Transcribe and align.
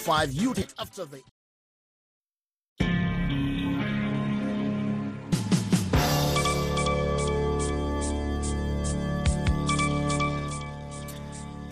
five 0.00 0.32
unit 0.32 0.72
after 0.78 1.04
the 1.04 1.20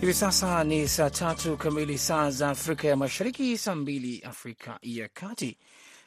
Hivi 0.01 0.13
sasa 0.13 0.63
ni 0.63 0.87
saa 0.87 1.09
tatu 1.09 1.57
kamili 1.57 1.97
saa 1.97 2.31
za 2.31 2.49
Afrika 2.49 2.87
ya 2.87 2.95
Mashariki, 2.95 3.57
saa 3.57 3.75
mbili 3.75 4.19
Afrika 4.21 4.79
ya 4.81 5.07
Kati. 5.07 5.57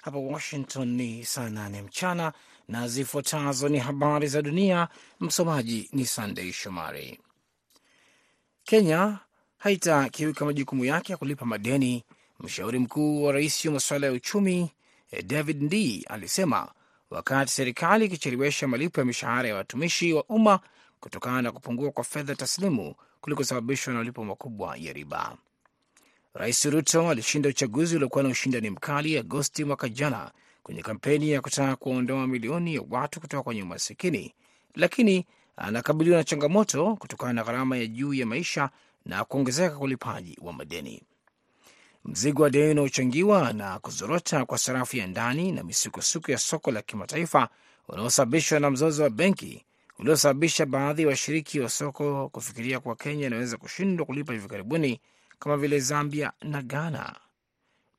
Hapa 0.03 0.19
Washington 0.19 0.89
ni 0.89 1.25
saa 1.25 1.49
nane 1.51 1.83
mchana, 1.83 2.33
na 2.69 2.89
zifuatazo 2.89 3.69
ni 3.69 3.79
habari 3.79 4.29
za 4.29 4.43
dunia. 4.43 4.89
Msomaji 5.21 5.89
ni 5.93 6.07
Sandei 6.07 6.53
Shomari. 6.53 7.21
Kenya 8.65 9.19
haitakiuka 9.59 10.45
majukumu 10.45 10.85
yake 10.85 11.13
ya 11.13 11.17
kulipa 11.19 11.47
madeni. 11.47 12.05
Mshauri 12.43 12.79
mkuu 12.79 13.23
wa 13.25 13.33
rais 13.33 13.65
wa 13.65 13.73
masuala 13.73 14.07
ya 14.07 14.13
uchumi 14.13 14.71
David 15.27 15.63
Ndii 15.63 16.05
alisema 16.09 16.73
wakati 17.11 17.53
serikali 17.53 18.05
ikichelewesha 18.05 18.69
malipo 18.69 19.01
ya 19.01 19.05
mishahara 19.07 19.49
ya 19.49 19.55
watumishi 19.57 20.13
wa 20.13 20.25
umma 20.25 20.61
kutokana 21.01 21.43
na 21.43 21.53
kupungua 21.53 21.91
kwa 21.91 22.05
fedha 22.05 22.35
taslimu 22.35 22.95
kulikosababishwa 23.21 23.93
na 23.93 23.99
malipo 23.99 24.25
makubwa 24.25 24.77
ya 24.77 24.93
riba. 24.93 25.37
Rais 26.35 26.65
Ruto 26.65 27.11
alishinda 27.11 27.49
uchaguzi 27.49 27.97
uliokuwa 27.97 28.25
na 28.25 28.31
ushindani 28.31 28.71
mkali 28.71 29.19
Agosti 29.19 29.65
mwaka 29.65 29.89
jana 29.89 30.31
kwenye 30.63 30.83
kampeni 30.83 31.31
ya 31.31 31.41
kutaka 31.41 31.77
kuondoa 31.77 32.27
milioni 32.27 32.75
ya 32.75 32.83
watu 32.91 33.21
kutoka 33.21 33.43
kwenye 33.43 33.63
umasikini, 33.63 34.35
lakini 34.75 35.27
anakabiliwa 35.57 36.17
na 36.19 36.25
changamoto 36.25 36.97
kutokana 36.97 37.33
na 37.33 37.45
gharama 37.45 37.77
ya 37.77 37.87
juu 37.87 38.15
ya 38.15 38.27
maisha 38.27 38.71
na 39.07 39.25
kuongezeka 39.25 39.71
kwa 39.77 39.85
ulipaji 39.85 40.39
wa 40.43 40.53
madeni. 40.53 41.03
Mzigo 42.05 42.43
wa 42.43 42.51
deni 42.51 42.71
unaochangiwa 42.71 43.53
na 43.53 43.79
kuzorota 43.79 44.45
kwa 44.45 44.59
sarafu 44.59 44.97
ya 44.97 45.07
ndani 45.07 45.53
na 45.53 45.63
misukosuko 45.65 46.33
ya 46.33 46.39
soko 46.39 46.71
la 46.71 46.83
kimataifa 46.83 47.49
unaosababishwa 47.89 48.61
na 48.61 48.71
mzozo 48.71 49.03
wa 49.03 49.11
benki 49.11 49.65
uliosababisha 49.99 50.67
baadhi 50.67 51.03
ya 51.03 51.09
wa 51.09 51.11
washiriki 51.11 51.61
wa 51.61 51.69
soko 51.69 52.29
kufikiria 52.29 52.81
kuwa 52.81 52.97
Kenya 52.97 53.27
inaweza 53.27 53.57
kushindwa 53.57 54.07
kulipa 54.07 54.33
hivi 54.33 54.49
karibuni 54.49 55.01
kama 55.39 55.57
vile 55.57 55.81
Zambia 55.81 56.33
na 56.43 56.63
Ghana. 56.63 57.17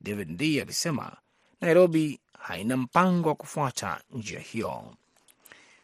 David 0.00 0.30
Ndii 0.30 0.60
alisema 0.60 1.16
Nairobi 1.60 2.20
haina 2.38 2.76
mpango 2.76 3.28
wa 3.28 3.34
kufuata 3.34 4.00
njia 4.12 4.40
hiyo. 4.40 4.94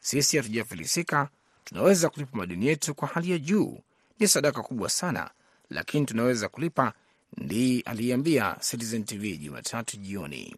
Sisi 0.01 0.37
hatujafilisika, 0.37 1.29
tunaweza 1.65 2.09
kulipa 2.09 2.37
madeni 2.39 2.67
yetu 2.67 2.95
kwa 2.95 3.09
hali 3.09 3.31
ya 3.31 3.39
juu, 3.39 3.81
ni 4.19 4.29
sadaka 4.29 4.63
kubwa 4.63 4.89
sana, 4.91 5.31
lakini 5.71 6.07
tunaweza 6.07 6.49
kulipa, 6.49 6.93
Ndii 7.37 7.81
aliyeambia 7.81 8.57
Citizen 8.71 9.05
TV 9.05 9.37
Jumatatu 9.37 9.97
jioni. 9.97 10.57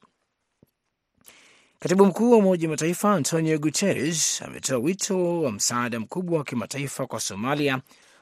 Katibu 1.79 2.07
mkuu 2.07 2.31
wa 2.31 2.37
Umoja 2.39 2.69
wa 2.69 2.71
Mataifa 2.71 3.13
Antonio 3.15 3.59
Guterres 3.59 4.43
ametoa 4.43 4.79
wito 4.79 5.43
wa 5.43 5.53
msaada 5.53 6.01
mkubwa 6.01 6.39
wa 6.39 6.45
kimataifa 6.45 7.07
kwa 7.07 7.21
Somalia 7.21 7.81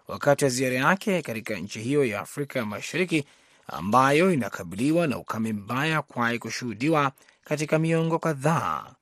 wakati 0.09 0.45
wa 0.45 0.51
ziara 0.51 0.77
yake 0.77 1.23
katika 1.23 1.55
nchi 1.55 1.81
hiyo 1.81 2.05
ya 2.05 2.21
Afrika 2.21 2.67
Mashariki 2.67 3.25
ambayo 3.67 4.33
inakabiliwa 4.33 5.07
na 5.07 5.19
ukame 5.19 5.53
mbaya 5.53 6.03
kwahi 6.03 6.39
kushuhudiwa 6.39 7.13
katika 7.45 7.79
miongo 7.79 8.19
kadhaa. 8.19 8.95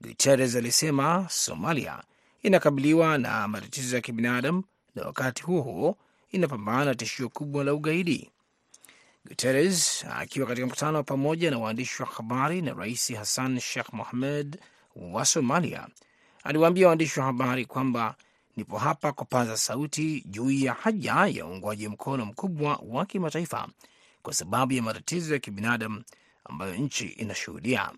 Guterres 0.00 0.56
alisema 0.56 1.26
Somalia 1.30 2.02
inakabiliwa 2.42 3.18
na 3.18 3.48
matatizo 3.48 3.96
ya 3.96 4.02
kibinadamu 4.02 4.64
na 4.94 5.02
wakati 5.06 5.42
huo 5.42 5.60
huo 5.62 5.96
inapambana 6.30 6.84
na 6.84 6.94
tishio 6.94 7.28
kubwa 7.28 7.64
la 7.64 7.74
ugaidi. 7.74 8.30
Guterres 9.28 10.04
akiwa 10.10 10.46
katika 10.46 10.66
mkutano 10.66 10.98
wa 10.98 11.04
pamoja 11.04 11.50
na 11.50 11.58
waandishi 11.58 12.02
wa 12.02 12.08
habari 12.08 12.62
na 12.62 12.72
Rais 12.74 13.14
Hassan 13.14 13.60
Sheikh 13.60 13.92
Mohamed 13.92 14.60
wa 14.96 15.24
Somalia 15.24 15.88
aliwaambia 16.44 16.88
waandishi 16.88 17.20
wa 17.20 17.26
habari 17.26 17.66
kwamba 17.66 18.14
nipo 18.56 18.78
hapa 18.78 19.12
kupaza 19.12 19.56
sauti 19.56 20.24
juu 20.26 20.50
ya 20.50 20.72
haja 20.74 21.12
ya 21.26 21.46
uungwaji 21.46 21.88
mkono 21.88 22.26
mkubwa 22.26 22.80
wa 22.86 23.06
kimataifa 23.06 23.68
kwa 24.22 24.34
sababu 24.34 24.72
ya 24.72 24.82
matatizo 24.82 25.34
ya 25.34 25.40
kibinadamu 25.40 26.02
ambayo 26.44 26.74
nchi 26.76 27.06
inashuhudia. 27.06 27.92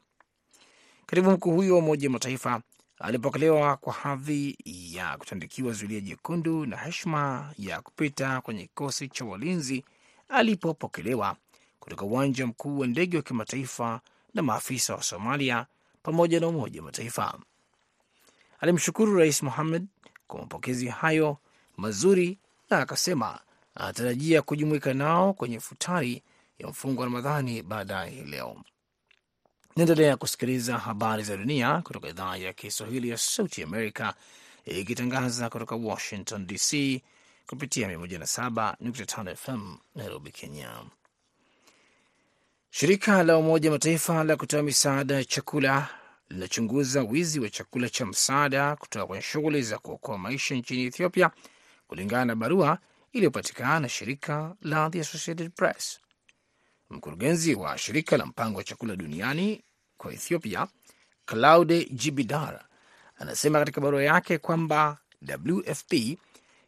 Katibu 1.07 1.31
mkuu 1.31 1.55
huyo 1.55 1.73
wa 1.73 1.79
Umoja 1.79 2.09
wa 2.09 2.13
Mataifa 2.13 2.63
alipokelewa 2.99 3.77
kwa 3.77 3.93
hadhi 3.93 4.57
ya 4.65 5.17
kutandikiwa 5.19 5.73
zulia 5.73 6.01
jekundu 6.01 6.67
na 6.67 6.77
heshima 6.77 7.53
ya 7.59 7.81
kupita 7.83 8.41
kwenye 8.41 8.63
kikosi 8.63 9.09
cha 9.09 9.25
walinzi 9.25 9.85
alipopokelewa 10.29 11.37
kutoka 11.81 12.05
uwanja 12.05 12.47
mkuu 12.47 12.79
wa 12.79 12.87
ndege 12.87 13.17
wa 13.17 13.23
kimataifa 13.23 14.01
na 14.35 14.43
maafisa 14.43 14.95
wa 14.95 15.03
Somalia 15.03 15.67
pamoja 16.03 16.41
na 16.41 16.49
Umoja 16.49 16.81
wa 16.81 16.87
Mataifa. 16.87 17.39
Alimshukuru 18.61 19.17
Rais 19.17 19.43
Mohamed 19.43 19.87
kwa 20.27 20.41
mapokezi 20.41 20.89
hayo 20.89 21.37
mazuri 21.77 22.39
na 22.71 22.79
akasema 22.79 23.41
anatarajia 23.75 24.43
kujumuika 24.43 24.95
nao 24.95 25.33
kwenye 25.33 25.61
futari 25.61 26.23
ya 26.59 26.69
mfungo 26.69 27.01
wa 27.01 27.07
Ramadhani 27.07 27.63
baadaye 27.63 28.11
hii 28.11 28.23
leo. 28.31 28.57
Naendelea 29.77 30.17
kusikiliza 30.17 30.79
habari 30.79 31.23
za 31.23 31.37
dunia 31.37 31.83
kutoka 31.83 32.09
idhaa 32.09 32.37
ya 32.37 32.53
Kiswahili 32.53 33.09
ya 33.09 33.19
Sauti 33.19 33.63
Amerika 33.63 34.15
ikitangaza 34.65 35.51
kutoka 35.51 35.77
Washington 35.77 36.47
DC 36.47 37.01
kupitia 37.47 37.89
107.5 37.97 39.35
FM 39.37 39.77
Nairobi, 39.95 40.31
Kenya. 40.31 40.71
Shirika 42.71 43.23
la 43.23 43.37
Umoja 43.39 43.71
Mataifa 43.71 44.25
la 44.25 44.37
kutoa 44.37 44.63
misaada 44.63 45.15
ya 45.15 45.25
chakula 45.25 45.89
linachunguza 46.29 47.03
wizi 47.03 47.41
wa 47.41 47.51
chakula 47.51 47.89
cha 47.89 48.07
msaada 48.07 48.77
kutoka 48.77 49.07
kwenye 49.07 49.23
shughuli 49.23 49.63
za 49.63 49.79
kuokoa 49.79 50.19
maisha 50.19 50.55
nchini 50.55 50.85
Ethiopia, 50.85 51.31
kulingana 51.89 52.25
na 52.25 52.35
barua 52.35 52.79
iliyopatikana 53.13 53.81
na 53.81 53.89
shirika 53.89 54.55
la 54.63 54.91
The 54.91 55.01
Associated 55.01 55.51
Press. 55.53 56.01
Mkurugenzi 56.91 57.55
wa 57.55 57.79
shirika 57.79 58.17
la 58.17 58.27
mpango 58.27 58.59
wa 58.59 58.65
chakula 58.65 58.97
duniani 58.97 59.65
kwa 59.97 60.13
Ethiopia, 60.13 60.67
Claude 61.27 61.85
Jibidar, 61.85 62.65
anasema 63.19 63.59
katika 63.59 63.81
barua 63.81 64.03
yake 64.03 64.39
kwamba 64.39 64.99
WFP 65.49 65.93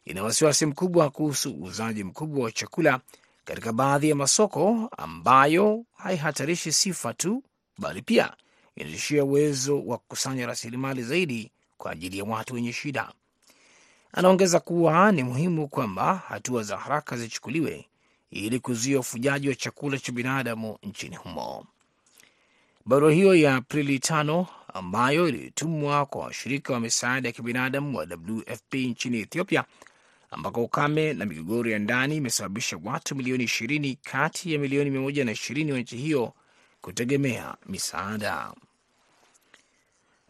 ina 0.05 0.23
wasiwasi 0.23 0.65
mkubwa 0.65 1.09
kuhusu 1.09 1.51
uuzaji 1.51 2.03
mkubwa 2.03 2.43
wa 2.43 2.51
chakula 2.51 2.99
katika 3.45 3.73
baadhi 3.73 4.09
ya 4.09 4.15
masoko 4.15 4.89
ambayo 4.97 5.85
haihatarishi 5.97 6.71
sifa 6.71 7.13
tu, 7.13 7.43
bali 7.77 8.01
pia 8.01 8.33
inatishia 8.75 9.23
uwezo 9.23 9.81
wa 9.85 9.97
kukusanya 9.97 10.45
rasilimali 10.47 11.03
zaidi 11.03 11.51
kwa 11.77 11.91
ajili 11.91 12.17
ya 12.17 12.23
watu 12.23 12.53
wenye 12.53 12.73
shida. 12.73 13.11
Anaongeza 14.13 14.59
kuwa 14.59 15.11
ni 15.11 15.23
muhimu 15.23 15.67
kwamba 15.67 16.15
hatua 16.27 16.63
za 16.63 16.77
haraka 16.77 17.17
zichukuliwe 17.17 17.85
ili 18.31 18.59
kuzuia 18.59 18.99
ufujaji 18.99 19.49
wa 19.49 19.55
chakula 19.55 19.97
cha 19.97 20.11
binadamu 20.11 20.77
nchini 20.83 21.15
humo. 21.15 21.65
Barua 22.85 23.11
hiyo 23.11 23.35
ya 23.35 23.55
Aprili 23.55 23.99
tano 23.99 24.47
ambayo 24.73 25.29
ilitumwa 25.29 26.05
kwa 26.05 26.21
washirika 26.25 26.73
wa 26.73 26.79
misaada 26.79 27.29
ya 27.29 27.33
kibinadamu 27.33 27.97
wa 27.97 28.03
WFP 28.27 28.73
nchini 28.73 29.19
Ethiopia 29.19 29.63
ambako 30.31 30.63
ukame 30.63 31.13
na 31.13 31.25
migogoro 31.25 31.69
ya 31.71 31.79
ndani 31.79 32.15
imesababisha 32.15 32.79
watu 32.83 33.15
milioni 33.15 33.43
ishirini 33.43 33.95
kati 33.95 34.53
ya 34.53 34.59
milioni 34.59 34.89
mia 34.89 35.01
moja 35.01 35.25
na 35.25 35.31
ishirini 35.31 35.71
wa 35.71 35.79
nchi 35.79 35.97
hiyo 35.97 36.33
kutegemea 36.81 37.55
misaada. 37.65 38.53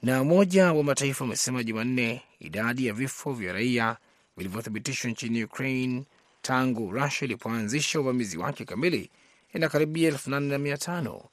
Na 0.02 0.22
Umoja 0.22 0.74
wa 0.74 0.84
Mataifa 0.84 1.24
umesema 1.24 1.64
Jumanne 1.64 2.22
idadi 2.40 2.86
ya 2.88 2.94
vifo 2.94 3.34
vya 3.34 3.54
raia 3.54 3.98
vilivyothibitishwa 4.38 5.12
nchini 5.12 5.44
Ukraine 5.44 6.04
tangu 6.42 6.92
Rusia 6.92 7.26
ilipoanzisha 7.26 8.00
uvamizi 8.00 8.38
wake 8.38 8.66
kamili 8.66 9.10
inakaribia 9.54 10.08
elfu 10.08 10.30
nane 10.30 10.48
na 10.48 10.58
mia 10.58 10.78
tano 10.78 11.24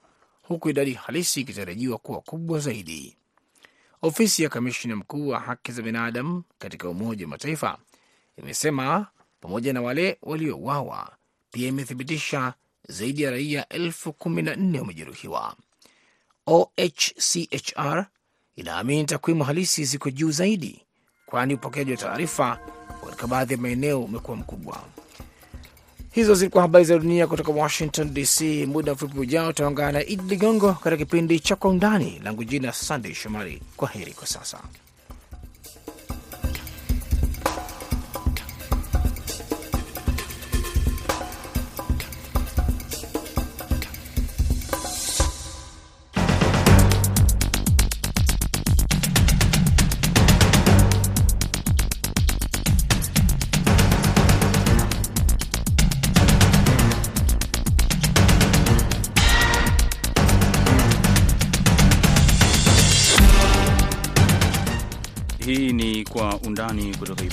huku 0.49 0.69
idadi 0.71 0.93
halisi 0.93 1.41
ikitarajiwa 1.41 1.99
kuwa 1.99 2.21
kubwa 2.21 2.59
zaidi. 2.59 3.17
Ofisi 4.03 4.43
ya 4.43 4.49
kamishina 4.49 4.97
mkuu 4.97 5.29
wa 5.29 5.41
haki 5.41 5.73
za 5.73 5.83
binadamu 5.83 6.43
katika 6.59 6.89
Umoja 6.89 7.25
wa 7.25 7.31
Mataifa 7.31 7.79
imesema 8.39 9.07
pamoja 9.41 9.73
na 9.73 9.83
wale 9.83 10.19
waliouawa 10.23 11.17
pia 11.53 11.69
imethibitisha 11.69 12.55
zaidi 12.89 13.23
ya 13.23 13.31
raia 13.31 13.69
elfu 13.69 14.13
kumi 14.13 14.43
na 14.43 14.57
nne 14.57 14.81
wamejeruhiwa. 14.81 15.57
OHCHR 16.47 18.07
inaamini 18.57 19.05
takwimu 19.05 19.45
halisi 19.45 19.85
ziko 19.85 20.11
juu 20.11 20.31
zaidi, 20.31 20.83
kwani 21.27 21.55
upokeaji 21.55 21.91
wa 21.91 21.97
taarifa 21.97 22.59
katika 23.05 23.27
baadhi 23.27 23.53
ya 23.55 23.59
maeneo 23.61 24.03
umekuwa 24.05 24.37
mkubwa. 24.37 24.85
Hizo 26.17 26.35
zilikuwa 26.35 26.63
habari 26.63 26.85
za 26.85 26.99
dunia 26.99 27.27
kutoka 27.27 27.53
Washington 27.53 28.15
DC. 28.15 28.41
Muda 28.67 28.93
mfupi 28.95 29.19
ujao 29.19 29.49
utaungana 29.49 29.93
na 29.93 30.05
Idi 30.07 30.23
Ligongo 30.29 30.73
katika 30.73 30.97
kipindi 30.97 31.41
cha 31.41 31.57
Kwa 31.57 31.71
Undani. 31.71 32.21
Langu 32.25 32.45
jina 32.45 32.73
Sandey 32.73 33.15
Shomari. 33.15 33.63
Kwa 33.77 33.89
heri 33.89 34.13
kwa 34.13 34.27
sasa. 34.27 34.59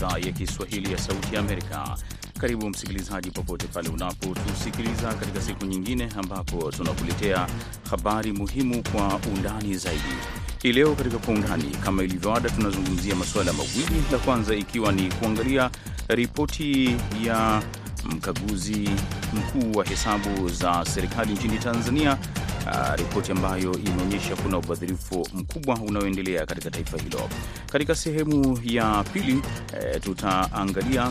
Idhaa 0.04 0.18
ya 0.28 0.32
Kiswahili 0.32 0.92
ya 0.92 0.98
Sauti 0.98 1.36
ya 1.36 1.40
Amerika. 1.42 1.98
Karibu 2.40 2.70
msikilizaji, 2.70 3.32
popote 3.32 3.68
pale 3.68 3.90
unapotusikiliza 3.90 5.14
katika 5.14 5.42
siku 5.42 5.66
nyingine 5.66 6.10
ambapo 6.18 6.72
tunakuletea 6.72 7.48
habari 7.90 8.32
muhimu 8.32 8.84
kwa 8.92 9.20
undani 9.36 9.76
zaidi. 9.78 10.14
Hii 10.62 10.72
leo 10.74 10.96
katika 10.96 11.18
Kwa 11.18 11.34
Undani, 11.34 11.64
kama 11.84 12.04
ilivyoada, 12.04 12.50
tunazungumzia 12.50 13.16
masuala 13.16 13.54
mawili, 13.54 14.04
la 14.12 14.18
kwanza 14.18 14.56
ikiwa 14.56 14.92
ni 14.92 15.12
kuangalia 15.12 15.70
ripoti 16.08 16.96
ya 17.26 17.64
mkaguzi 18.06 18.90
mkuu 19.34 19.78
wa 19.78 19.86
hesabu 19.86 20.50
za 20.50 20.86
serikali 20.86 21.34
nchini 21.34 21.58
Tanzania. 21.58 22.18
Uh, 22.66 22.96
ripoti 22.96 23.32
ambayo 23.32 23.74
imeonyesha 23.86 24.36
kuna 24.36 24.58
ubadhirifu 24.58 25.28
mkubwa 25.34 25.76
unaoendelea 25.88 26.46
katika 26.46 26.72
taifa 26.72 26.98
hilo. 26.98 27.30
Katika 27.72 27.96
sehemu 27.96 28.60
ya 28.64 29.04
pili 29.14 29.42
eh, 29.82 30.02
tutaangalia 30.02 31.04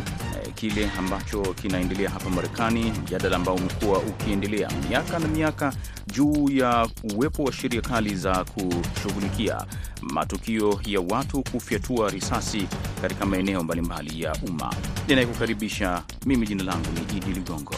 eh, 0.44 0.52
kile 0.54 0.90
ambacho 0.98 1.42
kinaendelea 1.42 2.10
hapa 2.10 2.30
Marekani, 2.30 2.90
mjadala 3.02 3.36
ambao 3.36 3.54
umekuwa 3.54 3.98
ukiendelea 3.98 4.70
miaka 4.88 5.18
na 5.18 5.28
miaka 5.28 5.72
juu 6.06 6.48
ya 6.50 6.88
uwepo 7.14 7.44
wa 7.44 7.52
sheria 7.52 7.80
kali 7.80 8.14
za 8.16 8.44
kushughulikia 8.44 9.64
matukio 10.02 10.80
ya 10.86 11.00
watu 11.00 11.42
kufyatua 11.52 12.10
risasi 12.10 12.66
katika 13.02 13.26
maeneo 13.26 13.62
mbalimbali 13.62 14.22
ya 14.22 14.36
umma. 14.48 14.74
Ninayekukaribisha 15.08 16.02
mimi, 16.26 16.46
jina 16.46 16.64
langu 16.64 16.86
ni 16.94 17.16
Idi 17.18 17.32
Ligongo. 17.32 17.74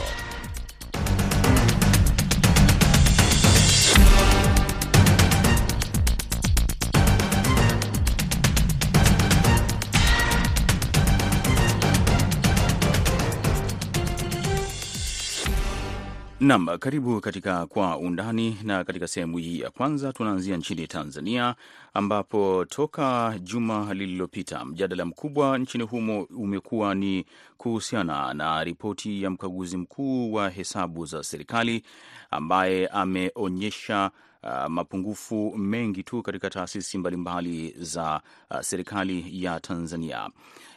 Nam, 16.44 16.66
karibu 16.78 17.20
katika 17.20 17.66
Kwa 17.66 17.98
Undani, 17.98 18.56
na 18.62 18.84
katika 18.84 19.08
sehemu 19.08 19.38
hii 19.38 19.60
ya 19.60 19.70
kwanza 19.70 20.12
tunaanzia 20.12 20.56
nchini 20.56 20.86
Tanzania, 20.86 21.54
ambapo 21.94 22.64
toka 22.68 23.34
juma 23.42 23.94
lililopita 23.94 24.64
mjadala 24.64 25.04
mkubwa 25.04 25.58
nchini 25.58 25.84
humo 25.84 26.22
umekuwa 26.22 26.94
ni 26.94 27.26
kuhusiana 27.56 28.34
na 28.34 28.64
ripoti 28.64 29.22
ya 29.22 29.30
mkaguzi 29.30 29.76
mkuu 29.76 30.32
wa 30.32 30.50
hesabu 30.50 31.06
za 31.06 31.22
serikali 31.22 31.82
ambaye 32.30 32.86
ameonyesha 32.86 34.10
Uh, 34.46 34.66
mapungufu 34.68 35.58
mengi 35.58 36.02
tu 36.02 36.22
katika 36.22 36.50
taasisi 36.50 36.98
mbalimbali 36.98 37.74
za 37.78 38.20
uh, 38.50 38.60
serikali 38.60 39.44
ya 39.44 39.60
Tanzania. 39.60 40.30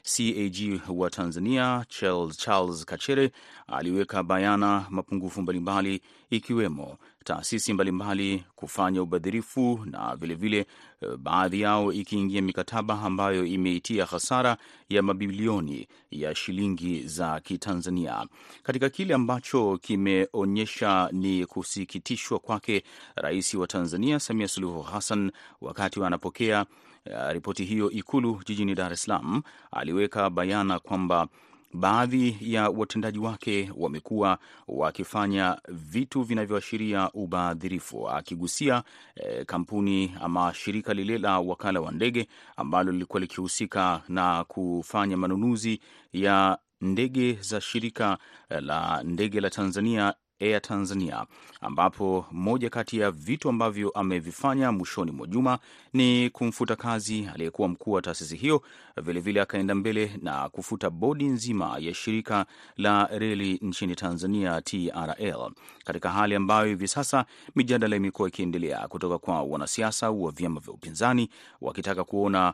CAG 0.03 0.81
wa 0.89 1.09
Tanzania 1.09 1.85
Charles, 1.89 2.37
Charles 2.37 2.85
Kachere 2.85 3.31
aliweka 3.67 4.23
bayana 4.23 4.85
mapungufu 4.89 5.41
mbalimbali 5.41 6.01
ikiwemo 6.29 6.97
taasisi 7.27 7.73
mbalimbali 7.73 8.43
kufanya 8.55 9.01
ubadhirifu 9.01 9.79
na 9.85 10.15
vilevile 10.15 10.65
vile, 11.01 11.17
baadhi 11.17 11.61
yao 11.61 11.93
ikiingia 11.93 12.41
mikataba 12.41 13.01
ambayo 13.01 13.45
imeitia 13.45 14.05
hasara 14.05 14.57
ya 14.89 15.01
mabilioni 15.01 15.87
ya 16.11 16.35
shilingi 16.35 17.03
za 17.07 17.39
Kitanzania. 17.39 18.25
Katika 18.63 18.89
kile 18.89 19.13
ambacho 19.13 19.77
kimeonyesha 19.77 21.09
ni 21.11 21.45
kusikitishwa 21.45 22.39
kwake 22.39 22.83
Rais 23.15 23.53
wa 23.53 23.67
Tanzania 23.67 24.19
Samia 24.19 24.47
Suluhu 24.47 24.81
Hassan 24.81 25.31
wakati 25.61 26.03
anapokea 26.03 26.65
uh, 27.05 27.31
ripoti 27.31 27.65
hiyo 27.65 27.91
Ikulu 27.91 28.41
jijini 28.45 28.75
Dar 28.75 28.93
es 28.93 29.01
Salaam, 29.03 29.41
aliweka 29.71 30.29
bayana 30.29 30.79
kwamba 30.79 31.27
baadhi 31.73 32.37
ya 32.41 32.69
watendaji 32.69 33.19
wake 33.19 33.71
wamekuwa 33.77 34.37
wakifanya 34.67 35.57
vitu 35.67 36.21
vinavyoashiria 36.23 37.11
ubadhirifu, 37.13 38.09
akigusia 38.09 38.83
eh, 39.15 39.45
kampuni 39.45 40.15
ama 40.21 40.53
shirika 40.53 40.93
lile 40.93 41.17
la 41.17 41.39
wakala 41.39 41.81
wa 41.81 41.91
ndege 41.91 42.27
ambalo 42.55 42.91
lilikuwa 42.91 43.19
likihusika 43.19 44.01
na 44.07 44.43
kufanya 44.43 45.17
manunuzi 45.17 45.79
ya 46.13 46.57
ndege 46.81 47.33
za 47.41 47.61
shirika 47.61 48.17
la 48.49 49.03
ndege 49.03 49.41
la 49.41 49.49
Tanzania 49.49 50.13
Air 50.39 50.61
Tanzania, 50.61 51.25
ambapo 51.61 52.25
moja 52.31 52.69
kati 52.69 52.99
ya 52.99 53.11
vitu 53.11 53.49
ambavyo 53.49 53.89
amevifanya 53.89 54.71
mwishoni 54.71 55.11
mwa 55.11 55.27
juma 55.27 55.59
ni 55.93 56.29
kumfuta 56.29 56.75
kazi 56.75 57.29
aliyekuwa 57.33 57.67
mkuu 57.67 57.91
wa 57.91 58.01
taasisi 58.01 58.35
hiyo. 58.35 58.61
Vilevile 59.03 59.41
akaenda 59.41 59.75
mbele 59.75 60.11
na 60.21 60.49
kufuta 60.49 60.89
bodi 60.89 61.25
nzima 61.25 61.75
ya 61.79 61.93
shirika 61.93 62.45
la 62.77 63.05
reli 63.17 63.59
nchini 63.61 63.95
Tanzania 63.95 64.61
TRL, 64.61 65.51
katika 65.85 66.09
hali 66.09 66.35
ambayo 66.35 66.65
hivi 66.67 66.87
sasa 66.87 67.25
mijadala 67.55 67.95
imekuwa 67.95 68.27
ikiendelea 68.27 68.87
kutoka 68.87 69.17
kwa 69.17 69.41
wanasiasa 69.43 70.11
wa 70.11 70.31
vyama 70.31 70.59
vya 70.59 70.73
upinzani 70.73 71.29
wakitaka 71.61 72.03
kuona 72.03 72.53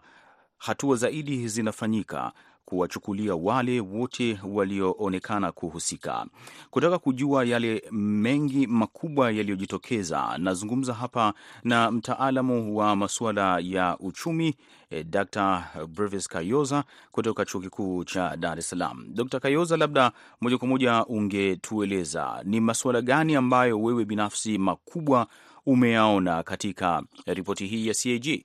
hatua 0.57 0.95
zaidi 0.95 1.47
zinafanyika 1.47 2.31
kuwachukulia 2.65 3.35
wale 3.35 3.79
wote 3.79 4.39
walioonekana 4.49 5.51
kuhusika. 5.51 6.25
Kutaka 6.71 6.99
kujua 6.99 7.45
yale 7.45 7.83
mengi 7.91 8.67
makubwa 8.67 9.31
yaliyojitokeza, 9.31 10.37
nazungumza 10.37 10.93
hapa 10.93 11.33
na 11.63 11.91
mtaalamu 11.91 12.77
wa 12.77 12.95
masuala 12.95 13.59
ya 13.59 13.97
uchumi 13.99 14.55
eh, 14.89 15.05
Dr. 15.09 15.63
Brevis 15.87 16.27
Kayoza 16.27 16.83
kutoka 17.11 17.45
chuo 17.45 17.61
kikuu 17.61 18.03
cha 18.03 18.37
Dar 18.37 18.59
es 18.59 18.69
Salaam. 18.69 19.05
Dr. 19.13 19.39
Kayoza, 19.39 19.77
labda 19.77 20.11
moja 20.41 20.57
kwa 20.57 20.67
moja 20.67 21.05
ungetueleza 21.05 22.41
ni 22.43 22.59
masuala 22.59 23.01
gani 23.01 23.35
ambayo 23.35 23.81
wewe 23.81 24.05
binafsi 24.05 24.57
makubwa 24.57 25.27
umeyaona 25.65 26.43
katika 26.43 27.03
ripoti 27.25 27.67
hii 27.67 27.87
ya 27.87 27.93
CAG? 27.93 28.43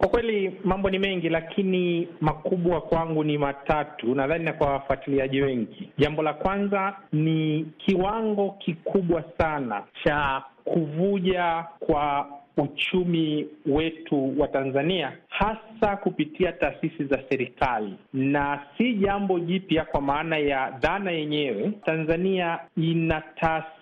Kwa 0.00 0.08
kweli 0.08 0.52
mambo 0.64 0.90
ni 0.90 0.98
mengi, 0.98 1.28
lakini 1.28 2.08
makubwa 2.20 2.80
kwangu 2.80 3.24
ni 3.24 3.38
matatu, 3.38 4.14
nadhani 4.14 4.44
na 4.44 4.52
kwa 4.52 4.66
wafuatiliaji 4.72 5.42
wengi. 5.42 5.88
Jambo 5.98 6.22
la 6.22 6.32
kwanza 6.34 6.96
ni 7.12 7.66
kiwango 7.78 8.50
kikubwa 8.50 9.24
sana 9.38 9.82
cha 10.04 10.42
kuvuja 10.64 11.64
kwa 11.80 12.26
uchumi 12.56 13.46
wetu 13.66 14.40
wa 14.40 14.48
Tanzania 14.48 15.12
hasa 15.28 15.96
kupitia 15.96 16.52
taasisi 16.52 17.04
za 17.04 17.18
serikali, 17.28 17.94
na 18.12 18.60
si 18.78 18.94
jambo 18.94 19.38
jipya 19.40 19.84
kwa 19.84 20.00
maana 20.00 20.36
ya 20.38 20.70
dhana 20.70 21.10
yenyewe. 21.10 21.72
Tanzania 21.84 22.58
ina 22.76 23.20
taasisi 23.40 23.79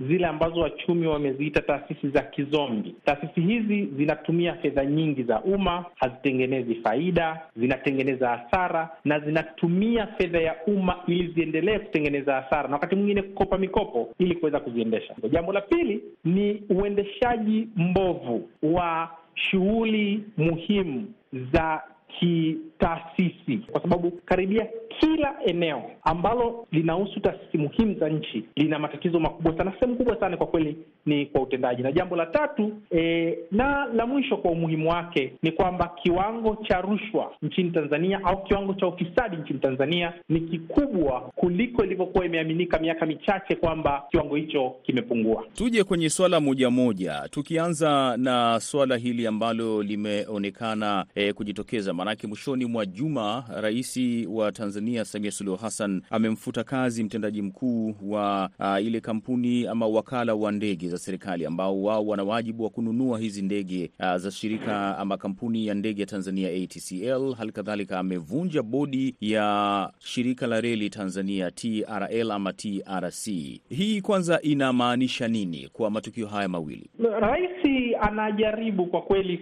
zile 0.00 0.26
ambazo 0.26 0.60
wachumi 0.60 1.06
wameziita 1.06 1.60
taasisi 1.62 2.08
za 2.08 2.22
kizombi. 2.22 2.94
Taasisi 3.04 3.40
hizi 3.40 3.86
zinatumia 3.86 4.54
fedha 4.54 4.84
nyingi 4.84 5.22
za 5.22 5.40
umma, 5.42 5.84
hazitengenezi 5.96 6.74
faida, 6.74 7.40
zinatengeneza 7.56 8.28
hasara, 8.28 8.88
na 9.04 9.20
zinatumia 9.20 10.06
fedha 10.06 10.40
ya 10.40 10.56
umma 10.66 10.96
ili 11.06 11.28
ziendelee 11.32 11.78
kutengeneza 11.78 12.34
hasara, 12.34 12.68
na 12.68 12.74
wakati 12.74 12.96
mwingine 12.96 13.22
kukopa 13.22 13.58
mikopo 13.58 14.08
ili 14.18 14.34
kuweza 14.34 14.60
kuziendesha. 14.60 15.14
Jambo 15.32 15.52
la 15.52 15.60
pili 15.60 16.02
ni 16.24 16.62
uendeshaji 16.70 17.68
mbovu 17.76 18.48
wa 18.62 19.10
shughuli 19.34 20.24
muhimu 20.36 21.06
za 21.52 21.82
kitaasisi, 22.18 23.58
kwa 23.72 23.82
sababu 23.82 24.10
karibia 24.10 24.66
kila 24.98 25.34
eneo 25.46 25.82
ambalo 26.02 26.66
linahusu 26.72 27.20
taasisi 27.20 27.58
muhimu 27.58 27.94
za 27.94 28.08
nchi 28.08 28.44
lina 28.56 28.78
matatizo 28.78 29.20
makubwa 29.20 29.56
sana. 29.58 29.72
Sehemu 29.80 29.96
kubwa 29.96 30.20
sana 30.20 30.36
kwa 30.36 30.46
kweli 30.46 30.76
ni 31.06 31.26
kwa 31.26 31.42
utendaji. 31.42 31.82
Na 31.82 31.92
jambo 31.92 32.16
la 32.16 32.26
tatu 32.26 32.72
e, 32.96 33.38
na 33.50 33.86
la 33.94 34.06
mwisho 34.06 34.36
kwa 34.36 34.50
umuhimu 34.50 34.90
wake 34.90 35.32
ni 35.42 35.52
kwamba 35.52 35.90
kiwango 36.02 36.56
cha 36.68 36.80
rushwa 36.80 37.32
nchini 37.42 37.70
Tanzania 37.70 38.20
au 38.24 38.44
kiwango 38.44 38.74
cha 38.74 38.86
ufisadi 38.86 39.36
nchini 39.36 39.58
Tanzania 39.58 40.12
ni 40.28 40.40
kikubwa 40.40 41.20
kuliko 41.20 41.84
ilivyokuwa 41.84 42.26
imeaminika 42.26 42.78
miaka 42.78 43.06
michache 43.06 43.54
kwamba 43.56 44.02
kiwango 44.10 44.36
hicho 44.36 44.74
kimepungua. 44.82 45.44
Tuje 45.54 45.84
kwenye 45.84 46.10
swala 46.10 46.40
moja 46.40 46.70
moja, 46.70 47.28
tukianza 47.30 48.16
na 48.16 48.60
swala 48.60 48.96
hili 48.96 49.26
ambalo 49.26 49.82
limeonekana 49.82 51.04
e, 51.14 51.32
kujitokeza, 51.32 51.92
maanake 51.94 52.26
mwishoni 52.26 52.64
mwa 52.66 52.86
juma 52.86 53.44
Rais 53.60 53.98
wa 54.28 54.52
Tanzania 54.52 54.79
Samia 55.04 55.30
Suluhu 55.30 55.56
Hassan 55.58 56.02
amemfuta 56.10 56.64
kazi 56.64 57.04
mtendaji 57.04 57.42
mkuu 57.42 57.94
wa 58.02 58.50
uh, 58.58 58.86
ile 58.86 59.00
kampuni 59.00 59.66
ama 59.66 59.86
wakala 59.86 60.34
wa 60.34 60.52
ndege 60.52 60.88
za 60.88 60.98
serikali 60.98 61.46
ambao 61.46 61.82
wao 61.82 62.06
wana 62.06 62.24
wajibu 62.24 62.64
wa 62.64 62.70
kununua 62.70 63.18
hizi 63.18 63.42
ndege 63.42 63.90
uh, 64.00 64.16
za 64.16 64.30
shirika 64.30 64.98
ama 64.98 65.16
kampuni 65.16 65.66
ya 65.66 65.74
ndege 65.74 66.00
ya 66.00 66.06
Tanzania 66.06 66.48
ATCL. 66.48 67.34
Hali 67.38 67.52
kadhalika 67.52 67.98
amevunja 67.98 68.62
bodi 68.62 69.14
ya 69.20 69.90
shirika 69.98 70.46
la 70.46 70.60
reli 70.60 70.90
Tanzania 70.90 71.50
TRL 71.50 72.30
ama 72.30 72.52
TRC. 72.52 73.26
Hii 73.68 74.00
kwanza 74.00 74.40
inamaanisha 74.42 75.28
nini 75.28 75.68
kwa 75.72 75.90
matukio 75.90 76.26
haya 76.26 76.48
mawili? 76.48 76.90
Rais 77.20 77.50
anajaribu 78.00 78.86
kwa 78.86 79.02
kweli 79.02 79.38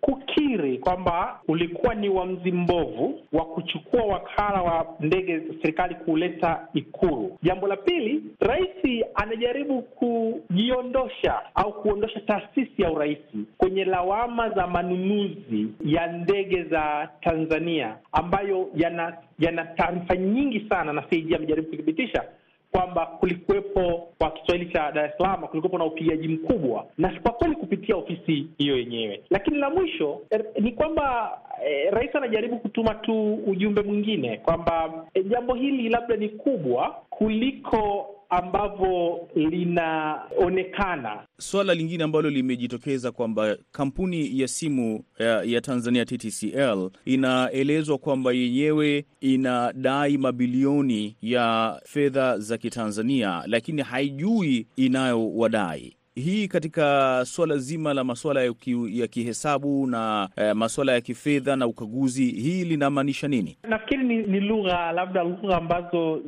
kukiri 0.00 0.78
kwamba 0.78 1.40
ulikuwa 1.48 1.94
ni 1.94 2.08
uamuzi 2.08 2.52
mbovu 2.52 3.20
wa 3.32 3.44
kuchukua 3.44 4.02
wakala 4.02 4.62
wa 4.62 4.86
ndege 5.00 5.42
serikali 5.62 5.94
kuuleta 5.94 6.68
Ikulu. 6.74 7.38
Jambo 7.42 7.66
la 7.66 7.76
pili, 7.76 8.22
rais 8.40 9.04
anajaribu 9.14 9.82
kujiondosha 9.82 11.40
au 11.54 11.82
kuondosha 11.82 12.20
taasisi 12.20 12.82
ya 12.82 12.90
urais 12.92 13.18
kwenye 13.58 13.84
lawama 13.84 14.50
za 14.50 14.66
manunuzi 14.66 15.66
ya 15.84 16.06
ndege 16.06 16.62
za 16.64 17.08
Tanzania 17.20 17.96
ambayo 18.12 18.68
yana 18.74 19.16
yana 19.38 19.64
taarifa 19.64 20.16
nyingi 20.16 20.60
sana, 20.68 20.92
na 20.92 21.02
CAG 21.02 21.34
amejaribu 21.34 21.68
kuthibitisha 21.68 22.24
kwamba 22.72 23.06
kulikuwepo 23.06 24.08
kwa 24.18 24.30
Kiswahili 24.30 24.72
cha 24.72 24.92
Dar 24.92 25.04
es 25.04 25.12
Salaam, 25.18 25.46
kulikuwepo 25.46 25.78
na 25.78 25.84
upigaji 25.84 26.28
mkubwa, 26.28 26.86
na 26.98 27.20
kwa 27.22 27.32
kweli 27.32 27.56
kupitia 27.56 27.96
ofisi 27.96 28.46
hiyo 28.58 28.76
yenyewe. 28.78 29.22
Lakini 29.30 29.58
la 29.58 29.70
mwisho 29.70 30.20
er, 30.30 30.44
ni 30.60 30.72
kwamba 30.72 31.38
eh, 31.66 31.92
rais 31.92 32.16
anajaribu 32.16 32.58
kutuma 32.58 32.94
tu 32.94 33.34
ujumbe 33.34 33.82
mwingine 33.82 34.36
kwamba 34.36 35.04
eh, 35.14 35.24
jambo 35.28 35.54
hili 35.54 35.88
labda 35.88 36.16
ni 36.16 36.28
kubwa 36.28 36.96
kuliko 37.10 38.06
ambavyo 38.28 39.28
linaonekana. 39.34 41.26
Swala 41.38 41.74
lingine 41.74 42.04
ambalo 42.04 42.30
limejitokeza 42.30 43.12
kwamba 43.12 43.56
kampuni 43.72 44.40
ya 44.40 44.48
simu 44.48 45.04
ya, 45.18 45.42
ya 45.42 45.60
Tanzania 45.60 46.04
TTCL 46.04 46.90
inaelezwa 47.04 47.98
kwamba 47.98 48.32
yenyewe 48.32 49.04
inadai 49.20 50.18
mabilioni 50.18 51.16
ya 51.22 51.80
fedha 51.84 52.38
za 52.38 52.58
Kitanzania, 52.58 53.42
lakini 53.46 53.82
haijui 53.82 54.66
inayowadai 54.76 55.97
hii 56.20 56.48
katika 56.48 57.20
suala 57.24 57.56
zima 57.56 57.94
la 57.94 58.04
masuala 58.04 58.42
ya, 58.42 58.52
ki, 58.52 59.00
ya 59.00 59.06
kihesabu 59.06 59.86
na 59.86 60.28
eh, 60.36 60.54
masuala 60.54 60.92
ya 60.92 61.00
kifedha 61.00 61.56
na 61.56 61.66
ukaguzi, 61.66 62.24
hii 62.24 62.64
linamaanisha 62.64 63.28
nini? 63.28 63.56
Nafikiri 63.68 64.04
ni, 64.04 64.16
ni 64.16 64.40
lugha 64.40 64.92
labda 64.92 65.22
lugha 65.24 65.56
ambazo 65.56 66.22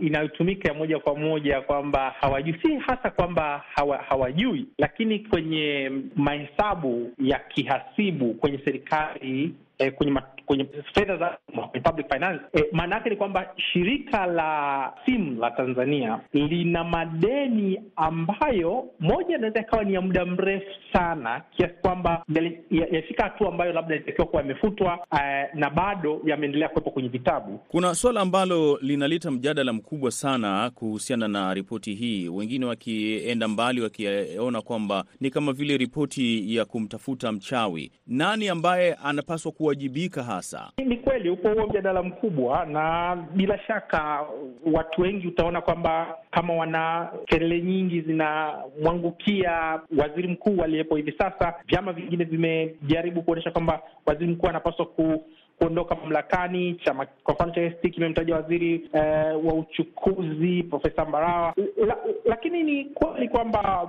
inayotumika 0.00 0.68
ya 0.68 0.74
moja 0.74 0.98
kwa 0.98 1.14
moja 1.18 1.60
kwamba 1.60 2.14
hawajui, 2.20 2.54
si 2.62 2.76
hasa 2.76 3.10
kwamba 3.10 3.64
hawa, 3.74 3.98
hawajui, 3.98 4.66
lakini 4.78 5.18
kwenye 5.18 5.90
mahesabu 6.16 7.12
ya 7.22 7.38
kihasibu 7.38 8.34
kwenye 8.34 8.58
serikali 8.64 9.54
eh, 9.78 9.92
kwenye 9.94 10.12
kwenye 10.48 10.66
fedha 10.94 11.16
za 11.16 11.38
public 11.82 12.12
finance 12.12 12.40
e, 12.54 12.64
maana 12.72 12.94
yake 12.94 13.10
ni 13.10 13.16
kwamba 13.16 13.46
shirika 13.72 14.26
la 14.26 14.92
simu 15.06 15.40
la 15.40 15.50
Tanzania 15.50 16.20
lina 16.32 16.84
madeni 16.84 17.80
ambayo 17.96 18.84
moja 19.00 19.36
inaweza 19.36 19.60
ikawa 19.60 19.84
ni 19.84 19.94
ya 19.94 20.00
muda 20.00 20.24
mrefu 20.24 20.66
sana 20.92 21.42
kiasi 21.56 21.74
kwamba 21.82 22.24
yafika 22.70 23.22
hatua 23.24 23.48
ambayo 23.48 23.72
labda 23.72 23.94
inatakiwa 23.96 24.26
kuwa 24.26 24.42
yamefutwa 24.42 24.98
eh, 25.12 25.48
na 25.54 25.70
bado 25.70 26.20
yameendelea 26.24 26.68
kuwepo 26.68 26.90
kwenye 26.90 27.08
vitabu. 27.08 27.58
Kuna 27.68 27.94
swala 27.94 28.20
ambalo 28.20 28.78
linaleta 28.82 29.30
mjadala 29.30 29.72
mkubwa 29.72 30.10
sana 30.10 30.70
kuhusiana 30.74 31.28
na 31.28 31.54
ripoti 31.54 31.94
hii, 31.94 32.28
wengine 32.28 32.66
wakienda 32.66 33.48
mbali 33.48 33.80
wakiona 33.80 34.62
kwamba 34.62 35.04
ni 35.20 35.30
kama 35.30 35.52
vile 35.52 35.76
ripoti 35.76 36.56
ya 36.56 36.64
kumtafuta 36.64 37.32
mchawi. 37.32 37.92
Nani 38.06 38.48
ambaye 38.48 38.94
anapaswa 38.94 39.52
kuwajibika 39.52 40.22
hasa? 40.38 40.70
Ni 40.78 40.96
kweli 40.96 41.30
upo 41.30 41.48
huo 41.48 41.66
mjadala 41.66 42.02
mkubwa, 42.02 42.64
na 42.66 43.16
bila 43.34 43.58
shaka 43.58 44.24
watu 44.72 45.00
wengi 45.02 45.26
utaona 45.28 45.60
kwamba 45.60 46.16
kama 46.30 46.54
wana 46.54 47.08
kelele 47.26 47.60
nyingi 47.62 48.00
zinamwangukia 48.00 49.80
waziri 49.98 50.28
mkuu 50.28 50.62
aliyepo 50.62 50.96
hivi 50.96 51.12
sasa. 51.18 51.54
Vyama 51.66 51.92
vingine 51.92 52.24
vimejaribu 52.24 53.22
kuonyesha 53.22 53.50
kwamba 53.50 53.82
waziri 54.06 54.30
mkuu 54.32 54.46
anapaswa 54.48 54.86
ku 54.86 55.24
kuondoka 55.58 55.94
mamlakani. 55.94 56.74
Chama 56.84 57.06
kwa 57.24 57.34
mfano 57.34 57.52
cha 57.52 57.60
ACT 57.66 57.90
kimemtaja 57.94 58.34
waziri 58.34 58.88
eh, 58.92 59.44
wa 59.44 59.54
uchukuzi 59.54 60.62
Profesa 60.62 61.04
Mbarawa 61.04 61.54
la, 61.86 61.96
lakini 62.24 62.62
ni 62.62 62.84
kweli 62.84 63.28
kwamba 63.28 63.88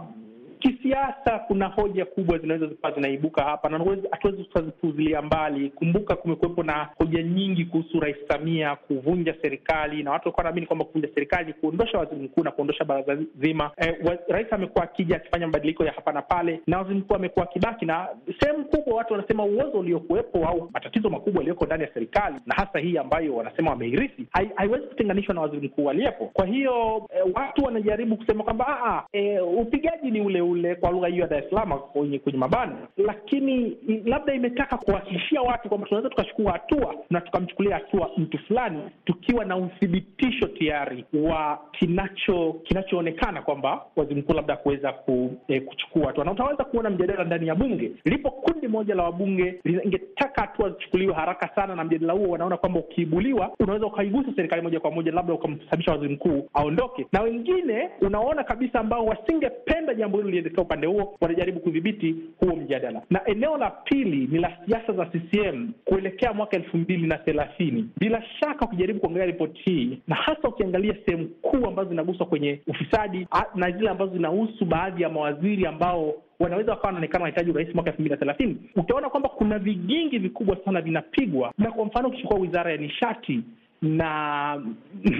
kisiasa 0.60 1.40
kuna 1.48 1.68
hoja 1.68 2.06
kubwa 2.06 2.38
zinaweza 2.38 2.68
zikawa 2.68 2.94
zinaibuka 2.94 3.44
hapa, 3.44 3.70
na 3.70 3.78
hatuwezi 4.12 4.44
tukazipuzilia 4.44 5.22
mbali. 5.22 5.70
Kumbuka, 5.70 6.16
kumekuwepo 6.16 6.64
na 6.64 6.90
hoja 6.98 7.24
nyingi 7.24 7.66
kuhusu 7.66 8.00
Rais 8.00 8.18
Samia 8.28 8.76
kuvunja 8.76 9.36
serikali, 9.42 10.04
na 10.04 10.12
watu 10.12 10.24
walikuwa 10.28 10.44
wanaamini 10.44 10.68
kwamba 10.68 10.86
kuvunja 10.86 11.10
serikali 11.16 11.48
ni 11.48 11.54
kuondosha 11.54 11.98
waziri 11.98 12.22
mkuu 12.22 12.44
na 12.44 12.52
kuondosha 12.52 12.86
baraza 12.86 13.18
zima. 13.42 13.72
Eh, 13.78 13.96
rais 14.28 14.54
amekuwa 14.54 14.84
akija 14.84 15.16
akifanya 15.16 15.48
mabadiliko 15.48 15.86
ya 15.86 15.92
hapa 15.92 16.12
na 16.12 16.22
pale, 16.22 16.62
na 16.68 16.78
waziri 16.78 16.96
mkuu 17.00 17.16
amekuwa 17.16 17.46
akibaki, 17.46 17.86
na 17.86 18.08
sehemu 18.40 18.66
kubwa 18.66 18.96
watu 18.96 19.14
wanasema 19.14 19.44
uozo 19.46 19.80
uliokuwepo 19.80 20.48
au 20.48 20.70
matatizo 20.74 21.10
makubwa 21.10 21.40
yaliyoko 21.40 21.66
ndani 21.66 21.84
ya 21.84 21.94
serikali, 21.94 22.36
na 22.46 22.56
hasa 22.56 22.80
hii 22.80 22.98
ambayo 22.98 23.36
wanasema 23.36 23.70
wameirithi, 23.72 24.28
haiwezi 24.56 24.88
kutenganishwa 24.88 25.36
na 25.36 25.42
waziri 25.42 25.68
mkuu 25.68 25.90
aliyepo. 25.90 26.26
Kwa 26.34 26.46
hiyo 26.46 27.08
eh, 27.16 27.24
watu 27.34 27.64
wanajaribu 27.66 28.18
kusema 28.18 28.44
kwamba 28.44 29.06
eh, 29.14 29.48
upigaji 29.58 30.12
ni 30.12 30.22
ule 30.22 30.42
ule 30.52 30.76
kwa 30.76 30.92
lugha 30.92 31.08
hiyo 31.08 31.22
ya 31.22 31.28
Dar 31.28 31.44
es 31.44 31.50
Salaam 31.50 31.80
kwenye 31.80 32.20
kwenye 32.20 32.38
mabano, 32.40 32.78
lakini 32.98 33.78
labda 34.06 34.34
imetaka 34.34 34.78
kuwahakikishia 34.78 35.42
watu 35.42 35.70
kwamba 35.70 35.88
tunaweza 35.88 36.10
tukachukua 36.10 36.52
hatua 36.52 36.96
na 37.10 37.22
tukamchukulia 37.22 37.76
hatua 37.76 38.12
mtu 38.18 38.38
fulani 38.38 38.82
tukiwa 39.06 39.46
na 39.46 39.58
uthibitisho 39.58 40.48
tayari 40.48 41.06
wa 41.14 41.60
kinacho 41.72 42.54
kinachoonekana 42.64 43.42
kwamba 43.42 43.86
waziri 43.96 44.22
mkuu 44.22 44.34
labda 44.34 44.58
kuweza 44.58 44.92
ku, 44.92 45.32
eh, 45.48 45.62
kuchukua 45.66 46.08
hatua, 46.08 46.26
na 46.26 46.32
utaweza 46.32 46.64
kuona 46.64 46.90
mjadala 46.90 47.24
ndani 47.24 47.48
ya 47.48 47.56
bunge. 47.56 47.92
Lipo 48.06 48.32
kundi 48.32 48.68
moja 48.68 48.96
la 48.96 49.04
wabunge 49.04 49.60
lingetaka 49.64 50.42
hatua 50.42 50.70
zichukuliwe 50.70 51.14
haraka 51.14 51.50
sana, 51.56 51.76
na 51.76 51.84
mjadala 51.84 52.14
huo 52.14 52.28
wanaona 52.30 52.58
kwamba 52.58 52.80
ukiibuliwa 52.80 53.52
unaweza 53.60 53.86
ukaigusa 53.86 54.30
serikali 54.36 54.62
moja 54.62 54.80
kwa 54.80 54.92
moja, 54.92 55.12
labda 55.12 55.34
ukamsababisha 55.34 55.92
waziri 55.92 56.14
mkuu 56.14 56.50
aondoke, 56.54 57.08
na 57.12 57.22
wengine 57.22 57.90
unaona 58.02 58.44
kabisa 58.44 58.80
ambao 58.80 59.06
wasingependa 59.06 59.94
jambo 59.94 60.18
hilo 60.18 60.30
liende 60.42 60.62
upande 60.62 60.88
huo 60.88 61.18
wanajaribu 61.22 61.60
kudhibiti 61.60 62.16
huo 62.40 62.56
mjadala. 62.56 63.02
Na 63.10 63.22
eneo 63.26 63.58
la 63.58 63.70
pili 63.70 64.28
ni 64.32 64.40
la 64.40 64.58
siasa 64.68 64.94
za 64.94 65.06
CCM 65.06 65.72
kuelekea 65.86 66.34
mwaka 66.34 66.58
elfu 66.58 66.78
mbili 66.78 67.08
na 67.08 67.18
thelathini. 67.18 67.90
Bila 67.98 68.24
shaka 68.40 68.66
ukijaribu 68.66 69.00
kuangalia 69.00 69.26
ripoti 69.26 69.62
hii 69.66 70.00
na 70.08 70.16
hasa 70.16 70.48
ukiangalia 70.48 70.96
sehemu 71.06 71.28
kuu 71.28 71.68
ambazo 71.68 71.90
zinaguswa 71.90 72.26
kwenye 72.26 72.60
ufisadi 72.68 73.28
na 73.56 73.72
zile 73.72 73.90
ambazo 73.90 74.12
zinahusu 74.14 74.66
baadhi 74.66 75.04
ya 75.04 75.10
mawaziri 75.10 75.66
ambao 75.66 76.14
wanaweza 76.40 76.72
wakawa 76.72 76.86
wanaonekana 76.88 77.24
wanahitaji 77.24 77.52
urais 77.52 77.76
mwaka 77.76 77.90
elfu 77.90 78.02
mbili 78.02 78.14
na 78.14 78.18
thelathini, 78.20 78.58
utaona 78.76 79.10
kwamba 79.10 79.30
kuna 79.30 79.60
vigingi 79.60 80.20
vikubwa 80.20 80.58
sana 80.66 80.82
vinapigwa, 80.82 81.54
na 81.58 81.72
kwa 81.72 81.86
mfano 81.86 82.08
ukichukua 82.08 82.38
wizara 82.40 82.72
ya 82.72 82.78
nishati 82.78 83.42
na 83.82 84.62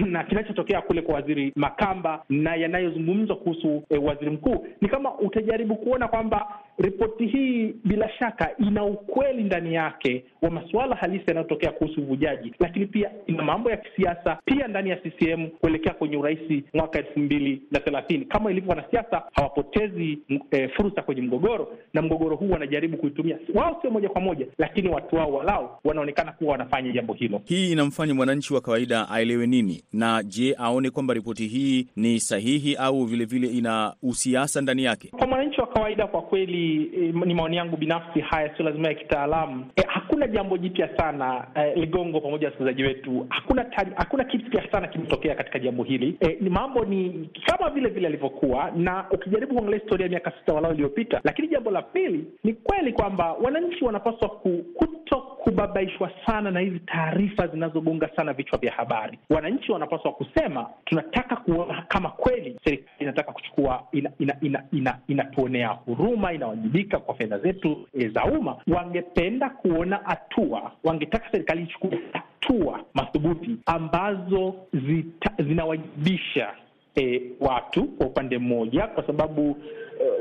na 0.06 0.24
kinachotokea 0.24 0.80
kule 0.82 1.02
kwa 1.02 1.14
waziri 1.14 1.52
Makamba 1.56 2.22
na 2.28 2.54
yanayozungumzwa 2.56 3.36
kuhusu 3.36 3.82
eh, 3.90 4.04
waziri 4.04 4.30
mkuu. 4.30 4.66
Ni 4.80 4.88
kama 4.88 5.14
utajaribu 5.18 5.76
kuona 5.76 6.08
kwamba 6.08 6.46
ripoti 6.80 7.26
hii 7.26 7.74
bila 7.84 8.10
shaka 8.18 8.50
ina 8.58 8.84
ukweli 8.84 9.42
ndani 9.42 9.74
yake 9.74 10.24
wa 10.42 10.50
masuala 10.50 10.96
halisi 10.96 11.24
yanayotokea 11.26 11.72
kuhusu 11.72 12.00
uvujaji, 12.02 12.52
lakini 12.60 12.86
pia 12.86 13.10
ina 13.26 13.42
mambo 13.42 13.70
ya 13.70 13.76
kisiasa 13.76 14.38
pia 14.44 14.68
ndani 14.68 14.90
ya 14.90 14.96
CCM 14.96 15.48
kuelekea 15.48 15.94
kwenye 15.94 16.16
urais 16.16 16.38
mwaka 16.74 16.98
elfu 16.98 17.18
mbili 17.20 17.62
na 17.70 17.80
thelathini. 17.80 18.24
Kama 18.24 18.50
ilivyo, 18.50 18.70
wanasiasa 18.70 19.22
hawapotezi 19.32 20.18
e, 20.50 20.68
fursa 20.68 21.02
kwenye 21.02 21.22
mgogoro, 21.22 21.68
na 21.94 22.02
mgogoro 22.02 22.36
huu 22.36 22.50
wanajaribu 22.50 22.96
kuitumia 22.96 23.38
wao, 23.54 23.78
sio 23.82 23.90
moja 23.90 24.08
kwa 24.08 24.20
moja, 24.20 24.46
lakini 24.58 24.88
watu 24.88 25.16
wao 25.16 25.32
walau 25.32 25.70
wanaonekana 25.84 26.32
kuwa 26.32 26.52
wanafanya 26.52 26.92
jambo 26.92 27.12
hilo. 27.12 27.40
Hii 27.44 27.72
inamfanya 27.72 28.14
mwananchi 28.14 28.54
wa 28.54 28.60
kawaida 28.60 29.08
aelewe 29.08 29.46
nini? 29.46 29.82
Na 29.92 30.22
je, 30.22 30.54
aone 30.58 30.90
kwamba 30.90 31.14
ripoti 31.14 31.46
hii 31.46 31.86
ni 31.96 32.20
sahihi 32.20 32.74
au 32.76 33.04
vilevile 33.04 33.46
vile 33.46 33.58
ina 33.58 33.94
usiasa 34.02 34.60
ndani 34.60 34.84
yake? 34.84 35.08
Kwa 35.08 35.26
mwananchi 35.26 35.60
wa 35.60 35.66
kawaida, 35.66 36.06
kwa 36.06 36.22
kweli 36.22 36.69
e, 36.76 37.12
ni 37.26 37.34
maoni 37.34 37.56
yangu 37.56 37.76
binafsi, 37.76 38.20
haya 38.20 38.56
sio 38.56 38.64
lazima 38.64 38.88
ya 38.88 38.94
kitaalamu. 38.94 39.66
E, 39.76 39.82
hakuna 39.88 40.26
jambo 40.26 40.58
jipya 40.58 40.96
sana 40.96 41.46
e, 41.54 41.74
Ligongo 41.74 42.20
pamoja 42.20 42.42
na 42.42 42.46
wasikilizaji 42.48 42.82
wetu, 42.82 43.26
hakuna 43.28 43.64
tani, 43.64 43.90
hakuna 43.96 44.24
kipya 44.24 44.72
sana 44.72 44.86
kimetokea 44.88 45.34
katika 45.34 45.58
jambo 45.58 45.82
hili. 45.84 46.16
E, 46.20 46.38
ni 46.40 46.50
mambo 46.50 46.84
ni 46.84 47.30
kama 47.46 47.70
vile 47.70 47.88
vile 47.88 48.06
alivyokuwa, 48.06 48.70
na 48.76 49.04
ukijaribu 49.10 49.54
kuangalia 49.54 49.78
historia 49.78 50.04
ya 50.06 50.10
miaka 50.10 50.32
sita 50.38 50.52
walao 50.54 50.72
iliyopita. 50.72 51.20
Lakini 51.24 51.48
jambo 51.48 51.70
la 51.70 51.82
pili 51.82 52.24
ni 52.44 52.52
kweli 52.54 52.92
kwamba 52.92 53.32
wananchi 53.32 53.84
wanapaswa 53.84 54.28
kuto 54.74 55.29
kubabaishwa 55.44 56.10
sana 56.26 56.50
na 56.50 56.60
hizi 56.60 56.78
taarifa 56.80 57.46
zinazogonga 57.46 58.10
sana 58.16 58.32
vichwa 58.32 58.58
vya 58.58 58.72
habari. 58.72 59.18
Wananchi 59.30 59.72
wanapaswa 59.72 60.12
kusema, 60.12 60.66
tunataka 60.84 61.36
kuona 61.36 61.82
kama 61.88 62.08
kweli 62.10 62.56
serikali 62.64 62.88
inataka 62.98 63.32
kuchukua, 63.32 63.82
inatuonea 63.92 64.36
ina, 64.40 64.64
ina, 65.08 65.48
ina, 65.48 65.68
huruma, 65.68 66.32
inawajibika 66.32 66.98
kwa 66.98 67.14
fedha 67.14 67.38
zetu 67.38 67.86
e, 67.98 68.08
za 68.08 68.24
umma. 68.24 68.56
Wangependa 68.68 69.50
kuona 69.50 70.00
hatua, 70.04 70.72
wangetaka 70.84 71.30
serikali 71.32 71.62
ichukue 71.62 71.98
hatua 72.12 72.80
madhubuti 72.94 73.56
ambazo 73.66 74.54
zita, 74.72 75.30
zinawajibisha 75.38 76.52
e, 76.96 77.22
watu 77.40 77.84
kwa 77.84 78.06
upande 78.06 78.38
mmoja, 78.38 78.86
kwa 78.86 79.06
sababu 79.06 79.56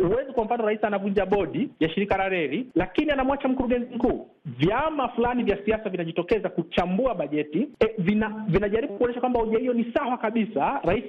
huwezi 0.08 0.32
kwa 0.32 0.46
mfano, 0.46 0.66
rais 0.66 0.84
anavunja 0.84 1.26
bodi 1.26 1.70
ya 1.80 1.90
shirika 1.90 2.18
la 2.18 2.30
reli, 2.30 2.68
lakini 2.76 3.12
anamwacha 3.12 3.48
mkurugenzi 3.48 3.96
mkuu. 3.96 4.28
Vyama 4.46 5.08
fulani 5.10 5.44
vya 5.44 5.58
siasa 5.66 5.90
vinajitokeza 5.90 6.50
kuchambua 6.50 7.16
bajeti 7.16 7.68
e, 7.80 7.90
vina, 7.98 8.46
vinajaribu 8.48 8.94
kuonyesha 8.94 9.20
kwamba 9.20 9.40
hoja 9.40 9.58
hiyo 9.60 9.74
ni 9.74 9.92
sawa 9.94 10.18
kabisa. 10.18 10.80
Rais 10.84 11.04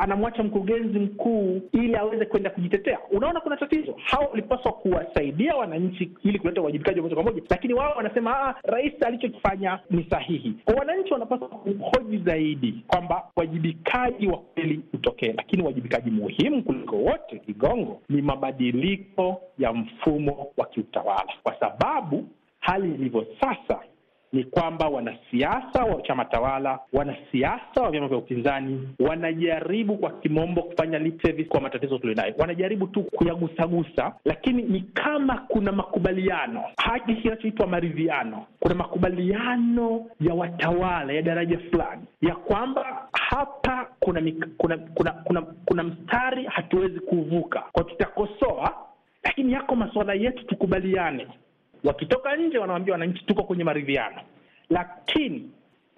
anamwacha 0.00 0.42
mkurugenzi 0.42 0.98
mkuu 0.98 1.60
ili 1.72 1.96
aweze 1.96 2.24
kwenda 2.26 2.50
kujitetea. 2.50 2.98
Unaona 3.10 3.40
kuna 3.40 3.56
tatizo. 3.56 3.94
Hao 4.04 4.26
walipaswa 4.30 4.72
kuwasaidia 4.72 5.56
wananchi 5.56 6.10
ili 6.24 6.38
kuleta 6.38 6.60
uwajibikaji 6.60 6.98
wa 7.00 7.02
moja 7.02 7.14
kwa 7.14 7.24
moja, 7.24 7.42
lakini 7.50 7.74
wao 7.74 7.92
wanasema 7.96 8.38
ah, 8.48 8.54
rais 8.62 8.92
alichokifanya 9.06 9.78
ni 9.90 10.06
sahihi. 10.10 10.54
Kwa 10.64 10.74
wananchi 10.74 11.12
wanapaswa 11.12 11.48
kuhoji 11.48 12.18
zaidi 12.18 12.84
kwamba 12.86 13.22
uwajibikaji 13.36 14.26
wa 14.26 14.38
kweli 14.38 14.80
utokee, 14.94 15.32
lakini 15.36 15.62
uwajibikaji 15.62 16.10
muhimu 16.10 16.62
kuliko 16.62 16.96
wote, 16.96 17.38
Kigongo, 17.38 18.00
ni 18.08 18.22
mabadiliko 18.22 19.40
ya 19.58 19.72
mfumo 19.72 20.46
wa 20.56 20.66
kiutawala, 20.66 21.32
kwa 21.42 21.54
sababu 21.60 22.28
hali 22.62 22.94
ilivyo 22.94 23.26
sasa 23.40 23.80
ni 24.32 24.44
kwamba 24.44 24.88
wanasiasa 24.88 25.84
wa 25.84 26.02
chama 26.02 26.24
tawala, 26.24 26.78
wanasiasa 26.92 27.82
wa 27.82 27.90
vyama 27.90 28.08
vya 28.08 28.18
upinzani 28.18 28.88
wanajaribu 28.98 29.96
kwa 29.96 30.10
kimombo 30.10 30.62
kufanya 30.62 30.98
lip 30.98 31.22
service 31.22 31.48
kwa 31.48 31.60
matatizo 31.60 31.98
tulionayo, 31.98 32.34
wanajaribu 32.38 32.86
tu 32.86 33.02
kuyagusagusa, 33.02 34.12
lakini 34.24 34.62
ni 34.62 34.80
kama 34.80 35.38
kuna 35.48 35.72
makubaliano. 35.72 36.64
Haki, 36.76 37.14
kinachoitwa 37.14 37.66
maridhiano. 37.66 38.46
Kuna 38.60 38.74
makubaliano 38.74 40.06
ya 40.20 40.34
watawala 40.34 41.12
ya 41.12 41.22
daraja 41.22 41.58
fulani 41.58 42.02
ya 42.22 42.34
kwamba 42.34 43.08
hapa 43.12 43.88
kuna 44.00 44.22
kuna 44.58 44.76
kuna 44.78 45.12
kuna, 45.12 45.42
kuna 45.42 45.82
mstari 45.82 46.44
hatuwezi 46.44 47.00
kuvuka, 47.00 47.62
kwa 47.72 47.84
tutakosoa, 47.84 48.74
lakini 49.24 49.52
yako 49.52 49.76
masuala 49.76 50.14
yetu 50.14 50.44
tukubaliane 50.46 51.26
wakitoka 51.84 52.36
nje 52.36 52.58
wanawambia 52.58 52.92
wananchi 52.94 53.24
tuko 53.24 53.42
kwenye 53.42 53.64
maridhiano, 53.64 54.20
lakini 54.70 55.50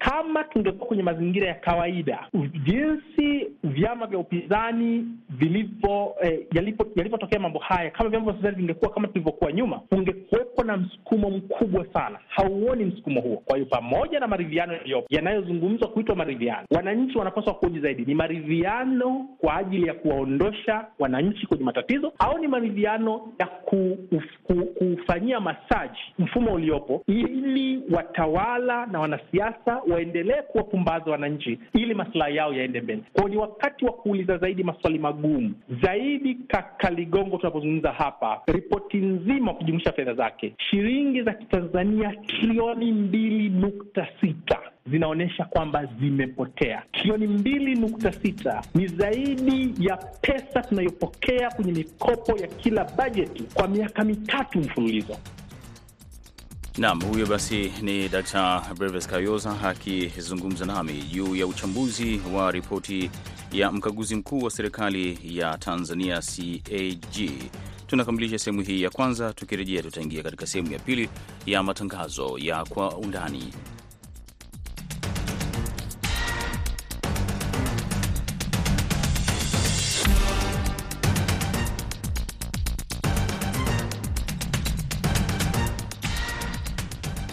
kama 0.05 0.43
tungekuwa 0.43 0.87
kwenye 0.87 1.03
mazingira 1.03 1.47
ya 1.47 1.53
kawaida, 1.53 2.27
jinsi 2.65 3.47
vyama 3.63 4.07
vya 4.07 4.19
upinzani 4.19 5.07
vilivyo 5.29 6.15
eh, 6.21 6.39
yalivyotokea 6.95 7.39
mambo 7.39 7.59
haya, 7.59 7.91
kama 7.91 8.09
vyama 8.09 8.25
vya 8.25 8.33
upinzani 8.33 8.55
vingekuwa 8.57 8.91
kama 8.91 9.07
tulivyokuwa 9.07 9.51
nyuma, 9.51 9.81
ungekuwepo 9.91 10.63
na 10.63 10.77
msukumo 10.77 11.29
mkubwa 11.29 11.85
sana. 11.93 12.19
Hauoni 12.27 12.85
msukumo 12.85 13.21
huo. 13.21 13.37
Kwa 13.45 13.57
hiyo 13.57 13.69
pamoja 13.69 14.19
na 14.19 14.27
maridhiano 14.27 14.73
yaliyopo 14.73 15.07
yanayozungumzwa 15.09 15.87
kuitwa 15.87 16.15
maridhiano, 16.15 16.67
wananchi 16.71 17.17
wanapaswa 17.17 17.53
kuoji 17.53 17.79
zaidi, 17.79 18.05
ni 18.05 18.15
maridhiano 18.15 19.27
kwa 19.37 19.55
ajili 19.55 19.87
ya 19.87 19.93
kuwaondosha 19.93 20.85
wananchi 20.99 21.47
kwenye 21.47 21.63
matatizo 21.63 22.13
au 22.19 22.37
ni 22.39 22.47
maridhiano 22.47 23.21
ya 23.39 23.47
kufanyia 24.77 25.39
masaji 25.39 25.99
mfumo 26.19 26.53
uliopo, 26.53 27.03
ili 27.07 27.81
watawala 27.91 28.85
na 28.85 28.99
wanasiasa 28.99 29.81
waendelee 29.95 30.41
kuwapumbaza 30.41 31.11
wananchi 31.11 31.59
ili 31.73 31.93
masilahi 31.93 32.35
yao 32.35 32.53
yaende 32.53 32.81
mbele. 32.81 33.01
Kwao 33.13 33.27
ni 33.29 33.37
wakati 33.37 33.85
wa 33.85 33.91
kuuliza 33.93 34.37
zaidi 34.37 34.63
maswali 34.63 34.99
magumu 34.99 35.53
zaidi. 35.83 36.35
Kaka 36.47 36.89
Ligongo, 36.89 37.37
tunapozungumza 37.37 37.91
hapa, 37.91 38.41
ripoti 38.47 38.97
nzima 38.97 39.53
kujumuisha 39.53 39.91
fedha 39.91 40.13
zake 40.13 40.53
shilingi 40.69 41.21
za 41.23 41.33
kitanzania 41.33 42.13
trilioni 42.27 42.91
mbili 42.91 43.49
nukta 43.49 44.07
sita 44.21 44.59
zinaonyesha 44.91 45.45
kwamba 45.45 45.85
zimepotea. 45.99 46.83
Trilioni 46.91 47.27
mbili 47.27 47.75
nukta 47.75 48.11
sita 48.11 48.61
ni 48.75 48.87
zaidi 48.87 49.73
ya 49.79 49.97
pesa 50.21 50.61
tunayopokea 50.61 51.49
kwenye 51.51 51.71
mikopo 51.71 52.37
ya 52.37 52.47
kila 52.47 52.83
bajeti 52.97 53.43
kwa 53.53 53.67
miaka 53.67 54.03
mitatu 54.03 54.59
mfululizo. 54.59 55.17
Naam, 56.77 57.01
huyo 57.03 57.25
basi 57.27 57.71
ni 57.81 58.09
Dr. 58.09 58.61
Breves 58.77 59.07
Kayoza 59.07 59.61
akizungumza 59.63 60.65
nami 60.65 60.93
juu 60.93 61.35
ya 61.35 61.47
uchambuzi 61.47 62.21
wa 62.33 62.51
ripoti 62.51 63.09
ya 63.51 63.71
mkaguzi 63.71 64.15
mkuu 64.15 64.39
wa 64.39 64.51
serikali 64.51 65.19
ya 65.23 65.57
Tanzania 65.57 66.21
CAG. 66.21 67.31
Tunakamilisha 67.87 68.39
sehemu 68.39 68.61
hii 68.61 68.81
ya 68.81 68.89
kwanza. 68.89 69.33
Tukirejea 69.33 69.81
tutaingia 69.83 70.23
katika 70.23 70.47
sehemu 70.47 70.71
ya 70.73 70.79
pili 70.79 71.09
ya 71.45 71.63
matangazo 71.63 72.37
ya 72.37 72.65
kwa 72.65 72.97
undani. 72.97 73.53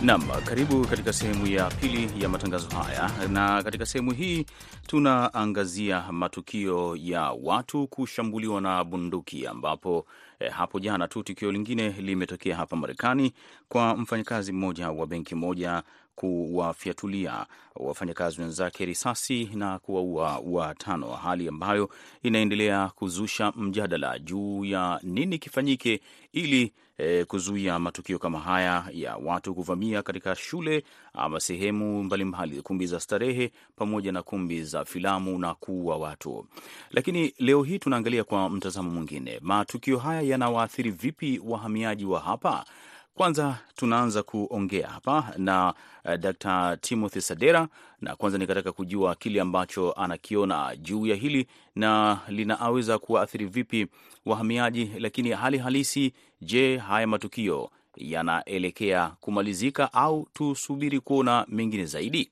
Nam, 0.04 0.22
karibu 0.44 0.86
katika 0.86 1.12
sehemu 1.12 1.46
ya 1.46 1.70
pili 1.70 2.22
ya 2.22 2.28
matangazo 2.28 2.68
haya, 2.76 3.10
na 3.28 3.62
katika 3.62 3.86
sehemu 3.86 4.12
hii 4.12 4.46
tunaangazia 4.86 6.12
matukio 6.12 6.96
ya 7.00 7.22
watu 7.42 7.86
kushambuliwa 7.88 8.60
na 8.60 8.84
bunduki, 8.84 9.46
ambapo 9.46 10.06
eh, 10.40 10.52
hapo 10.52 10.80
jana 10.80 11.08
tu 11.08 11.22
tukio 11.22 11.52
lingine 11.52 11.88
limetokea 11.88 12.56
hapa 12.56 12.76
Marekani 12.76 13.32
kwa 13.68 13.96
mfanyakazi 13.96 14.52
mmoja 14.52 14.90
wa 14.90 15.06
benki 15.06 15.34
moja 15.34 15.82
kuwafyatulia 16.14 17.46
wafanyakazi 17.76 18.40
wenzake 18.40 18.84
risasi 18.84 19.44
na 19.54 19.78
kuwaua 19.78 20.38
watano, 20.44 21.10
hali 21.10 21.48
ambayo 21.48 21.90
inaendelea 22.22 22.88
kuzusha 22.88 23.52
mjadala 23.56 24.18
juu 24.18 24.64
ya 24.64 25.00
nini 25.02 25.38
kifanyike 25.38 26.00
ili 26.32 26.72
e, 27.02 27.24
kuzuia 27.24 27.78
matukio 27.78 28.18
kama 28.18 28.40
haya 28.40 28.84
ya 28.92 29.16
watu 29.16 29.54
kuvamia 29.54 30.02
katika 30.02 30.34
shule 30.34 30.84
ama 31.14 31.40
sehemu 31.40 32.02
mbalimbali, 32.04 32.62
kumbi 32.62 32.86
za 32.86 33.00
starehe 33.00 33.52
pamoja 33.76 34.12
na 34.12 34.22
kumbi 34.22 34.64
za 34.64 34.84
filamu 34.84 35.38
na 35.38 35.54
kuua 35.54 35.96
watu. 35.96 36.46
Lakini 36.90 37.34
leo 37.38 37.62
hii 37.62 37.78
tunaangalia 37.78 38.24
kwa 38.24 38.50
mtazamo 38.50 38.90
mwingine, 38.90 39.38
matukio 39.42 39.98
haya 39.98 40.20
yanawaathiri 40.22 40.90
vipi 40.90 41.40
wahamiaji 41.44 42.04
wa 42.04 42.20
hapa? 42.20 42.64
Kwanza 43.14 43.58
tunaanza 43.76 44.22
kuongea 44.22 44.88
hapa 44.88 45.34
na 45.36 45.74
uh, 46.04 46.14
Dr. 46.14 46.76
Timothy 46.80 47.20
Sadera, 47.20 47.68
na 48.00 48.16
kwanza 48.16 48.38
nikataka 48.38 48.72
kujua 48.72 49.14
kile 49.14 49.40
ambacho 49.40 49.92
anakiona 49.92 50.76
juu 50.76 51.06
ya 51.06 51.16
hili 51.16 51.46
na 51.74 52.20
linaweza 52.28 52.98
kuwaathiri 52.98 53.46
vipi 53.46 53.86
wahamiaji, 54.26 54.84
lakini 54.98 55.30
hali 55.30 55.58
halisi, 55.58 56.12
je, 56.40 56.76
haya 56.78 57.06
matukio 57.06 57.70
yanaelekea 57.96 59.12
kumalizika 59.20 59.92
au 59.92 60.28
tusubiri 60.32 61.00
kuona 61.00 61.46
mengine 61.48 61.84
zaidi? 61.86 62.30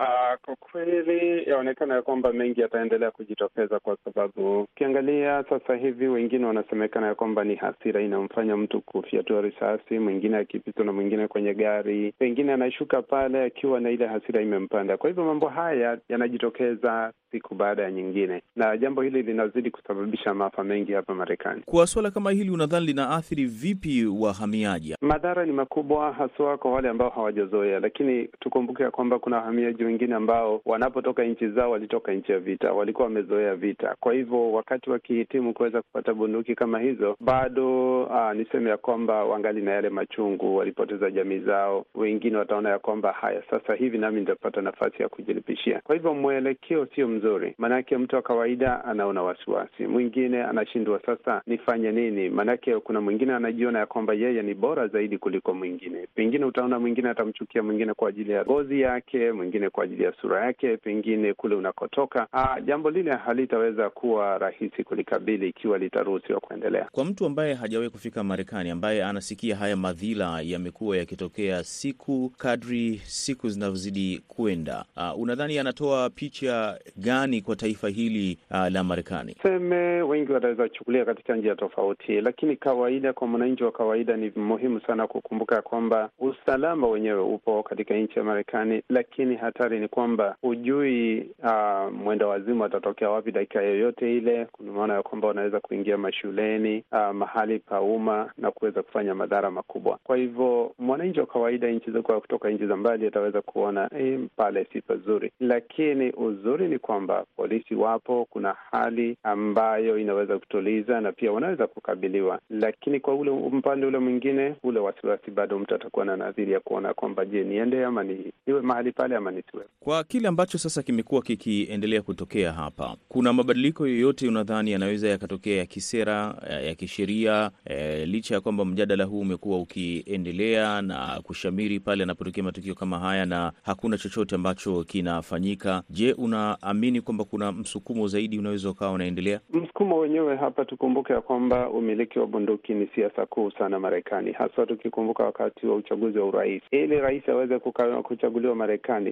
Uh, 0.00 0.34
kwa 0.44 0.56
kweli 0.56 1.50
yaonekana 1.50 1.94
ya 1.94 2.02
kwamba 2.02 2.32
mengi 2.32 2.60
yataendelea 2.60 3.10
kujitokeza 3.10 3.78
kwa 3.80 3.96
sababu 4.04 4.60
ukiangalia 4.60 5.44
sasa 5.48 5.74
hivi 5.76 6.08
wengine 6.08 6.46
wanasemekana 6.46 7.06
ya 7.06 7.14
kwamba 7.14 7.44
ni 7.44 7.54
hasira 7.54 8.00
inamfanya 8.02 8.56
mtu 8.56 8.80
kufyatua 8.80 9.40
risasi, 9.40 9.98
mwingine 9.98 10.36
akipitwa 10.36 10.84
na 10.84 10.92
mwingine 10.92 11.28
kwenye 11.28 11.54
gari, 11.54 12.12
pengine 12.18 12.52
anashuka 12.52 13.02
pale 13.02 13.42
akiwa 13.44 13.80
na 13.80 13.90
ile 13.90 14.06
hasira 14.06 14.42
imempanda. 14.42 14.96
Kwa 14.96 15.08
hivyo 15.10 15.24
mambo 15.24 15.48
haya 15.48 15.98
yanajitokeza 16.08 17.12
siku 17.30 17.54
baada 17.54 17.82
ya 17.82 17.90
nyingine, 17.90 18.42
na 18.56 18.76
jambo 18.76 19.02
hili 19.02 19.22
linazidi 19.22 19.70
kusababisha 19.70 20.34
maafa 20.34 20.64
mengi 20.64 20.92
hapa 20.92 21.14
Marekani. 21.14 21.62
Kwa 21.66 21.86
suala 21.86 22.10
kama 22.10 22.30
hili, 22.30 22.50
unadhani 22.50 22.86
linaathiri 22.86 23.44
vipi 23.44 24.06
wahamiaji? 24.06 24.96
Madhara 25.00 25.44
ni 25.46 25.52
makubwa, 25.52 26.12
haswa 26.12 26.58
kwa 26.58 26.72
wale 26.72 26.88
ambao 26.88 27.10
hawajazoea, 27.10 27.80
lakini 27.80 28.28
tukumbuke 28.40 28.82
ya 28.82 28.90
kwamba 28.90 29.18
kuna 29.18 29.36
wahamiaji 29.36 29.83
wengine 29.84 30.14
ambao 30.14 30.60
wanapotoka 30.64 31.24
nchi 31.24 31.48
zao 31.48 31.70
walitoka 31.70 32.12
nchi 32.12 32.32
ya 32.32 32.38
vita, 32.38 32.72
walikuwa 32.72 33.04
wamezoea 33.08 33.54
vita. 33.54 33.96
Kwa 34.00 34.12
hivyo 34.14 34.52
wakati 34.52 34.90
wakihitimu 34.90 35.52
kuweza 35.54 35.82
kupata 35.82 36.14
bunduki 36.14 36.54
kama 36.54 36.78
hizo, 36.80 37.16
bado 37.20 37.64
aa, 38.10 38.34
niseme 38.34 38.70
ya 38.70 38.76
kwamba 38.76 39.24
wangali 39.24 39.60
na 39.62 39.70
yale 39.70 39.88
machungu, 39.88 40.56
walipoteza 40.56 41.10
jamii 41.10 41.38
zao. 41.38 41.86
Wengine 41.94 42.36
wataona 42.36 42.68
ya 42.70 42.78
kwamba 42.78 43.12
haya, 43.12 43.42
sasa 43.50 43.74
hivi 43.74 43.98
nami 43.98 44.20
nitapata 44.20 44.60
nafasi 44.62 45.02
ya 45.02 45.08
kujilipishia. 45.08 45.80
Kwa 45.84 45.94
hivyo 45.94 46.14
mwelekeo 46.14 46.86
sio 46.86 47.08
mzuri, 47.08 47.54
maanake 47.58 47.96
mtu 47.98 48.16
wa 48.16 48.22
kawaida 48.22 48.84
anaona 48.84 49.22
wasiwasi, 49.22 49.86
mwingine 49.86 50.42
anashindwa 50.42 51.00
sasa 51.06 51.42
nifanye 51.46 51.92
nini? 51.92 52.28
Maanake 52.30 52.76
kuna 52.80 53.00
mwingine 53.00 53.32
anajiona 53.34 53.78
ya 53.78 53.86
kwamba 53.86 54.14
yeye 54.14 54.42
ni 54.42 54.54
bora 54.54 54.88
zaidi 54.88 55.18
kuliko 55.18 55.54
mwingine. 55.54 56.06
Pengine 56.14 56.44
utaona 56.44 56.78
mwingine 56.80 57.08
atamchukia 57.08 57.62
mwingine 57.62 57.94
kwa 57.94 58.08
ajili 58.08 58.32
ya 58.32 58.44
ngozi 58.44 58.80
yake, 58.80 59.32
mwingine 59.32 59.70
kwa 59.74 59.84
ajili 59.84 60.02
ya 60.04 60.12
sura 60.20 60.44
yake, 60.46 60.76
pengine 60.76 61.34
kule 61.34 61.54
unakotoka. 61.54 62.26
Aa, 62.32 62.60
jambo 62.60 62.90
lile 62.90 63.12
halitaweza 63.16 63.90
kuwa 63.90 64.38
rahisi 64.38 64.84
kulikabili 64.84 65.48
ikiwa 65.48 65.78
litaruhusiwa 65.78 66.40
kuendelea. 66.40 66.88
Kwa 66.92 67.04
mtu 67.04 67.26
ambaye 67.26 67.54
hajawahi 67.54 67.90
kufika 67.90 68.24
Marekani, 68.24 68.70
ambaye 68.70 69.04
anasikia 69.04 69.56
haya 69.56 69.76
madhila 69.76 70.40
yamekuwa 70.42 70.96
yakitokea 70.96 71.64
siku 71.64 72.32
kadri 72.38 73.00
siku 73.04 73.48
zinavyozidi 73.48 74.22
kwenda, 74.28 74.84
uh, 74.96 75.20
unadhani 75.20 75.58
anatoa 75.58 76.10
picha 76.10 76.78
gani 76.96 77.42
kwa 77.42 77.56
taifa 77.56 77.88
hili 77.88 78.38
aa, 78.50 78.70
la 78.70 78.84
Marekani? 78.84 79.36
Seme 79.42 80.02
wengi 80.02 80.32
wataweza 80.32 80.68
kuchukulia 80.68 81.04
katika 81.04 81.36
njia 81.36 81.54
tofauti, 81.54 82.20
lakini 82.20 82.56
kawaida, 82.56 83.12
kwa 83.12 83.26
mwananchi 83.28 83.64
wa 83.64 83.72
kawaida, 83.72 84.16
ni 84.16 84.32
muhimu 84.36 84.80
sana 84.80 85.06
kukumbuka 85.06 85.62
kwamba 85.62 86.10
usalama 86.18 86.86
wenyewe 86.88 87.20
upo 87.22 87.62
katika 87.62 87.94
nchi 87.94 88.18
ya 88.18 88.24
Marekani, 88.24 88.82
lakini 88.88 89.36
hatari 89.64 89.80
ni 89.80 89.88
kwamba 89.88 90.36
hujui 90.42 91.30
uh, 91.42 91.92
mwenda 91.92 92.26
wazimu 92.26 92.64
atatokea 92.64 93.10
wapi 93.10 93.32
dakika 93.32 93.62
yoyote 93.62 94.16
ile. 94.16 94.46
Kuna 94.52 94.72
maana 94.72 94.94
ya 94.94 95.02
kwamba 95.02 95.28
wanaweza 95.28 95.60
kuingia 95.60 95.98
mashuleni, 95.98 96.84
uh, 96.92 97.10
mahali 97.14 97.58
pa 97.58 97.80
umma 97.80 98.30
na 98.38 98.50
kuweza 98.50 98.82
kufanya 98.82 99.14
madhara 99.14 99.50
makubwa. 99.50 99.98
Kwa 100.04 100.16
hivyo 100.16 100.72
mwananchi 100.78 101.20
wa 101.20 101.26
kawaida 101.26 101.70
nchi 101.70 101.90
kutoka 101.90 102.50
nchi 102.50 102.66
za 102.66 102.76
mbali 102.76 103.06
ataweza 103.06 103.42
kuona 103.42 103.90
eh, 103.98 104.20
pale 104.36 104.66
si 104.72 104.80
pazuri, 104.80 105.32
lakini 105.40 106.10
uzuri 106.12 106.68
ni 106.68 106.78
kwamba 106.78 107.24
polisi 107.36 107.74
wapo, 107.74 108.26
kuna 108.30 108.54
hali 108.70 109.16
ambayo 109.22 109.98
inaweza 109.98 110.38
kutuliza 110.38 111.00
na 111.00 111.12
pia 111.12 111.32
wanaweza 111.32 111.66
kukabiliwa, 111.66 112.38
lakini 112.50 113.00
kwa 113.00 113.14
ule 113.14 113.30
upande 113.30 113.86
ule 113.86 113.98
mwingine, 113.98 114.54
ule 114.62 114.80
wasiwasi 114.80 115.30
bado 115.30 115.58
mtu 115.58 115.74
atakuwa 115.74 116.04
na 116.04 116.16
nadhiri 116.16 116.52
ya 116.52 116.60
kuona 116.60 116.94
kwamba 116.94 117.24
je, 117.24 117.44
niende 117.44 117.84
ama 117.84 118.02
ni, 118.04 118.32
niwe 118.46 118.60
mahali 118.60 118.92
pale 118.92 119.16
ama 119.16 119.30
nisiwe. 119.54 119.64
Kwa 119.80 120.04
kile 120.04 120.28
ambacho 120.28 120.58
sasa 120.58 120.82
kimekuwa 120.82 121.22
kikiendelea 121.22 122.02
kutokea 122.02 122.52
hapa, 122.52 122.96
kuna 123.08 123.32
mabadiliko 123.32 123.86
yoyote 123.86 124.28
unadhani 124.28 124.70
yanaweza 124.72 125.08
yakatokea 125.08 125.56
ya 125.56 125.66
kisera, 125.66 126.34
ya 126.66 126.74
kisheria, 126.74 127.50
e, 127.64 128.06
licha 128.06 128.34
ya 128.34 128.40
kwamba 128.40 128.64
mjadala 128.64 129.04
huu 129.04 129.20
umekuwa 129.20 129.58
ukiendelea 129.58 130.82
na 130.82 131.20
kushamiri 131.22 131.80
pale 131.80 132.00
yanapotokea 132.00 132.44
matukio 132.44 132.74
kama 132.74 132.98
haya 132.98 133.26
na 133.26 133.52
hakuna 133.62 133.98
chochote 133.98 134.34
ambacho 134.34 134.84
kinafanyika? 134.84 135.82
Je, 135.90 136.12
unaamini 136.12 137.00
kwamba 137.00 137.24
kuna 137.24 137.52
msukumo 137.52 138.08
zaidi 138.08 138.38
unaweza 138.38 138.70
ukawa 138.70 138.92
unaendelea? 138.92 139.40
Msukumo 139.52 139.98
wenyewe 139.98 140.36
hapa, 140.36 140.64
tukumbuke 140.64 141.12
ya 141.12 141.20
kwamba 141.20 141.70
umiliki 141.70 142.18
wa 142.18 142.26
bunduki 142.26 142.74
ni 142.74 142.88
siasa 142.94 143.26
kuu 143.26 143.50
sana 143.50 143.80
Marekani, 143.80 144.32
haswa 144.32 144.66
tukikumbuka 144.66 145.24
wakati 145.24 145.66
wa 145.66 145.76
uchaguzi 145.76 146.18
wa 146.18 146.26
urais. 146.26 146.62
Ili 146.70 147.00
rais 147.00 147.28
aweze 147.28 147.58
kuchaguliwa 148.02 148.54
Marekani, 148.54 149.10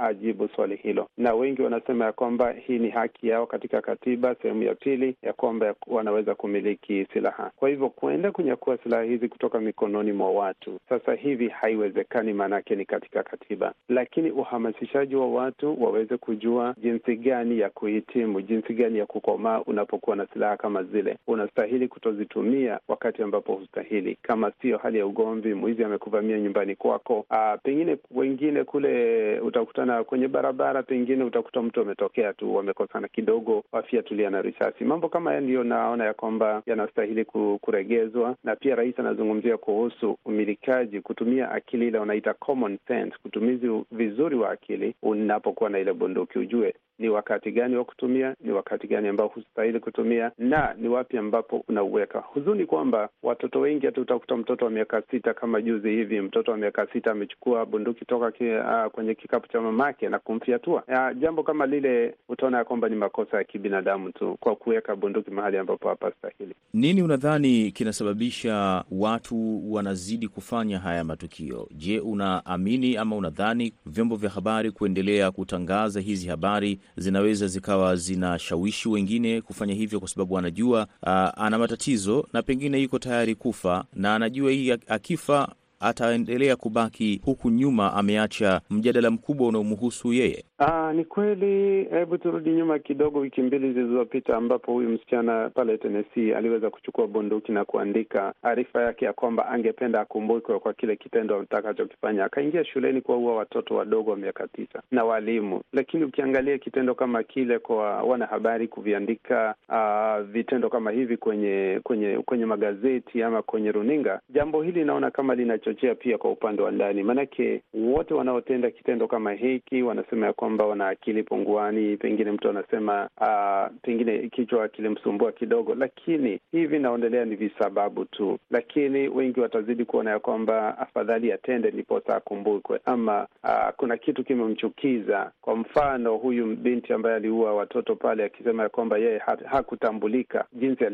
ajibu 0.00 0.48
swali 0.48 0.76
hilo, 0.76 1.08
na 1.16 1.34
wengi 1.34 1.62
wanasema 1.62 2.04
ya 2.04 2.12
kwamba 2.12 2.52
hii 2.52 2.78
ni 2.78 2.90
haki 2.90 3.28
yao 3.28 3.46
katika 3.46 3.80
katiba 3.80 4.34
sehemu 4.42 4.62
ya 4.62 4.74
pili, 4.74 5.16
ya 5.22 5.32
kwamba 5.32 5.74
wanaweza 5.86 6.34
kumiliki 6.34 7.06
silaha. 7.12 7.50
Kwa 7.56 7.68
hivyo 7.68 7.88
kuenda 7.88 8.32
kunyakua 8.32 8.78
silaha 8.78 9.02
hizi 9.02 9.28
kutoka 9.28 9.60
mikononi 9.60 10.12
mwa 10.12 10.30
watu 10.30 10.78
sasa 10.88 11.14
hivi 11.14 11.48
haiwezekani, 11.48 12.32
maanake 12.32 12.76
ni 12.76 12.84
katika 12.84 13.22
katiba, 13.22 13.72
lakini 13.88 14.30
uhamasishaji 14.30 15.16
wa 15.16 15.28
watu 15.30 15.82
waweze 15.84 16.16
kujua 16.16 16.74
jinsi 16.82 17.16
gani 17.16 17.58
ya 17.58 17.70
kuhitimu, 17.70 18.40
jinsi 18.40 18.74
gani 18.74 18.98
ya 18.98 19.06
kukomaa 19.06 19.60
unapokuwa 19.60 20.16
na 20.16 20.26
silaha 20.32 20.56
kama 20.56 20.82
zile. 20.82 21.16
Unastahili 21.26 21.88
kutozitumia 21.88 22.80
wakati 22.88 23.22
ambapo 23.22 23.52
hustahili, 23.54 24.18
kama 24.22 24.52
sio 24.62 24.78
hali 24.78 24.98
ya 24.98 25.06
ugomvi, 25.06 25.54
mwizi 25.54 25.84
amekuvamia 25.84 26.40
nyumbani 26.40 26.76
kwako. 26.76 27.26
Aa, 27.30 27.56
pengine 27.56 27.96
wengine 28.10 28.64
kule 28.64 29.40
utakutana 29.46 30.04
kwenye 30.04 30.28
barabara, 30.28 30.82
pengine 30.82 31.24
utakuta 31.24 31.62
mtu 31.62 31.80
ametokea 31.80 32.32
tu, 32.32 32.54
wamekosana 32.56 33.08
kidogo, 33.08 33.64
wafiatulia 33.72 34.30
na 34.30 34.42
risasi. 34.42 34.84
Mambo 34.84 35.08
kama 35.08 35.30
haya 35.30 35.40
ndiyo 35.40 35.64
naona 35.64 36.04
ya 36.04 36.14
kwamba 36.14 36.62
yanastahili 36.66 37.24
kuregezwa, 37.60 38.36
na 38.44 38.56
pia 38.56 38.74
rais 38.74 38.98
anazungumzia 38.98 39.56
kuhusu 39.56 40.18
umilikaji, 40.24 41.00
kutumia 41.00 41.50
akili 41.50 41.86
ile 41.88 41.98
wanaita 41.98 42.34
common 42.34 42.78
sense, 42.88 43.16
kutumizi 43.22 43.84
vizuri 43.92 44.36
wa 44.36 44.50
akili 44.50 44.94
unapokuwa 45.02 45.70
na 45.70 45.78
ile 45.78 45.92
bunduki, 45.92 46.38
ujue 46.38 46.74
ni 46.98 47.08
wakati 47.08 47.52
gani 47.52 47.76
wa 47.76 47.84
kutumia, 47.84 48.34
ni 48.40 48.52
wakati 48.52 48.86
gani 48.86 49.08
ambao 49.08 49.28
hustahili 49.28 49.80
kutumia, 49.80 50.32
na 50.38 50.74
ni 50.78 50.88
wapi 50.88 51.18
ambapo 51.18 51.64
unauweka. 51.68 52.18
Huzuni 52.20 52.66
kwamba 52.66 53.08
watoto 53.22 53.60
wengi, 53.60 53.86
hata 53.86 54.00
utakuta 54.00 54.36
mtoto 54.36 54.64
wa 54.64 54.70
miaka 54.70 55.02
sita, 55.10 55.34
kama 55.34 55.60
juzi 55.62 55.90
hivi, 55.90 56.20
mtoto 56.20 56.50
wa 56.50 56.56
miaka 56.56 56.86
sita 56.92 57.10
amechukua 57.10 57.66
bunduki 57.66 58.04
toka 58.04 58.30
ki, 58.32 58.44
uh, 58.50 58.86
kwenye 58.92 59.14
kikapu 59.24 59.48
cha 59.52 59.60
mamake 59.60 60.08
na 60.08 60.18
kumfyatua. 60.18 60.82
Jambo 61.20 61.42
kama 61.42 61.66
lile 61.66 62.14
utaona 62.28 62.58
ya 62.58 62.64
kwamba 62.64 62.88
ni 62.88 62.96
makosa 62.96 63.36
ya 63.36 63.44
kibinadamu 63.44 64.12
tu 64.12 64.36
kwa 64.40 64.56
kuweka 64.56 64.96
bunduki 64.96 65.30
mahali 65.30 65.56
ambapo 65.58 65.88
hapastahili. 65.88 66.54
Nini 66.74 67.02
unadhani 67.02 67.72
kinasababisha 67.72 68.84
watu 68.90 69.72
wanazidi 69.72 70.28
kufanya 70.28 70.78
haya 70.78 71.04
matukio? 71.04 71.68
Je, 71.74 71.98
unaamini 72.00 72.96
ama 72.96 73.16
unadhani 73.16 73.72
vyombo 73.86 74.16
vya 74.16 74.30
habari 74.30 74.70
kuendelea 74.70 75.30
kutangaza 75.30 76.00
hizi 76.00 76.28
habari 76.28 76.80
zinaweza 76.96 77.46
zikawa 77.46 77.96
zinashawishi 77.96 78.88
wengine 78.88 79.40
kufanya 79.40 79.74
hivyo, 79.74 79.98
kwa 80.00 80.08
sababu 80.08 80.38
anajua 80.38 80.86
uh, 81.02 81.08
ana 81.44 81.58
matatizo 81.58 82.26
na 82.32 82.42
pengine 82.42 82.78
yuko 82.82 82.98
tayari 82.98 83.34
kufa, 83.34 83.84
na 83.94 84.14
anajua 84.14 84.50
hii 84.50 84.70
akifa 84.70 85.54
ataendelea 85.84 86.56
kubaki 86.56 87.20
huku 87.24 87.50
nyuma, 87.50 87.92
ameacha 87.94 88.60
mjadala 88.70 89.10
mkubwa 89.10 89.48
unaomhusu 89.48 90.12
yeye. 90.12 90.44
Aa, 90.58 90.92
ni 90.92 91.04
kweli. 91.04 91.84
Hebu 91.84 92.18
turudi 92.18 92.50
nyuma 92.50 92.78
kidogo, 92.78 93.18
wiki 93.20 93.42
mbili 93.42 93.72
zilizopita, 93.72 94.36
ambapo 94.36 94.72
huyu 94.72 94.88
msichana 94.88 95.50
pale 95.54 95.78
Tennessee 95.78 96.34
aliweza 96.34 96.70
kuchukua 96.70 97.06
bunduki 97.06 97.52
na 97.52 97.64
kuandika 97.64 98.34
arifa 98.42 98.82
yake 98.82 99.04
ya 99.04 99.12
kwamba 99.12 99.48
angependa 99.48 100.00
akumbukwe 100.00 100.58
kwa 100.58 100.72
kile 100.74 100.96
kitendo 100.96 101.40
atakachokifanya. 101.40 102.24
Akaingia 102.24 102.64
shuleni 102.64 103.00
kuwaua 103.00 103.36
watoto 103.36 103.74
wadogo 103.74 104.10
wa 104.10 104.16
miaka 104.16 104.48
tisa 104.48 104.82
na 104.90 105.04
walimu. 105.04 105.60
Lakini 105.72 106.04
ukiangalia 106.04 106.58
kitendo 106.58 106.94
kama 106.94 107.22
kile 107.22 107.58
kwa 107.58 108.02
wanahabari 108.02 108.68
kuviandika 108.68 109.54
uh, 109.68 110.26
vitendo 110.32 110.70
kama 110.70 110.90
hivi 110.90 111.16
kwenye 111.16 111.80
kwenye 111.82 112.18
kwenye 112.24 112.46
magazeti 112.46 113.22
ama 113.22 113.42
kwenye 113.42 113.72
runinga, 113.72 114.20
jambo 114.30 114.62
hili 114.62 114.84
naona 114.84 115.10
kama 115.10 115.34
linachochea 115.74 115.94
pia 115.94 116.18
kwa 116.18 116.30
upande 116.30 116.62
wa 116.62 116.70
ndani, 116.70 117.02
maanake 117.02 117.62
wote 117.74 118.14
wanaotenda 118.14 118.70
kitendo 118.70 119.08
kama 119.08 119.32
hiki 119.32 119.82
wanasema 119.82 120.26
ya 120.26 120.32
kwamba 120.32 120.66
wana 120.66 120.88
akili 120.88 121.22
punguani. 121.22 121.96
Pengine 121.96 122.30
mtu 122.32 122.48
anasema 122.50 123.08
uh, 123.20 123.76
pengine 123.82 124.28
kichwa 124.28 124.68
kilimsumbua 124.68 125.32
kidogo, 125.32 125.74
lakini 125.74 126.40
hivi 126.52 126.78
naondelea 126.78 127.24
ni 127.24 127.36
visababu 127.36 128.04
tu, 128.04 128.38
lakini 128.50 129.08
wengi 129.08 129.40
watazidi 129.40 129.84
kuona 129.84 130.10
ya 130.10 130.18
kwamba 130.18 130.78
afadhali 130.78 131.32
atende 131.32 131.70
ndiposa 131.70 132.16
akumbukwe, 132.16 132.80
ama 132.84 133.26
uh, 133.44 133.68
kuna 133.76 133.96
kitu 133.96 134.24
kimemchukiza. 134.24 135.30
Kwa 135.40 135.56
mfano 135.56 136.16
huyu 136.16 136.56
binti 136.56 136.92
ambaye 136.92 137.16
aliua 137.16 137.54
watoto 137.54 137.96
pale, 137.96 138.24
akisema 138.24 138.62
ya 138.62 138.68
kwamba 138.68 138.98
yeye 138.98 139.22
hakutambulika 139.46 140.44
jinsi 140.52 140.84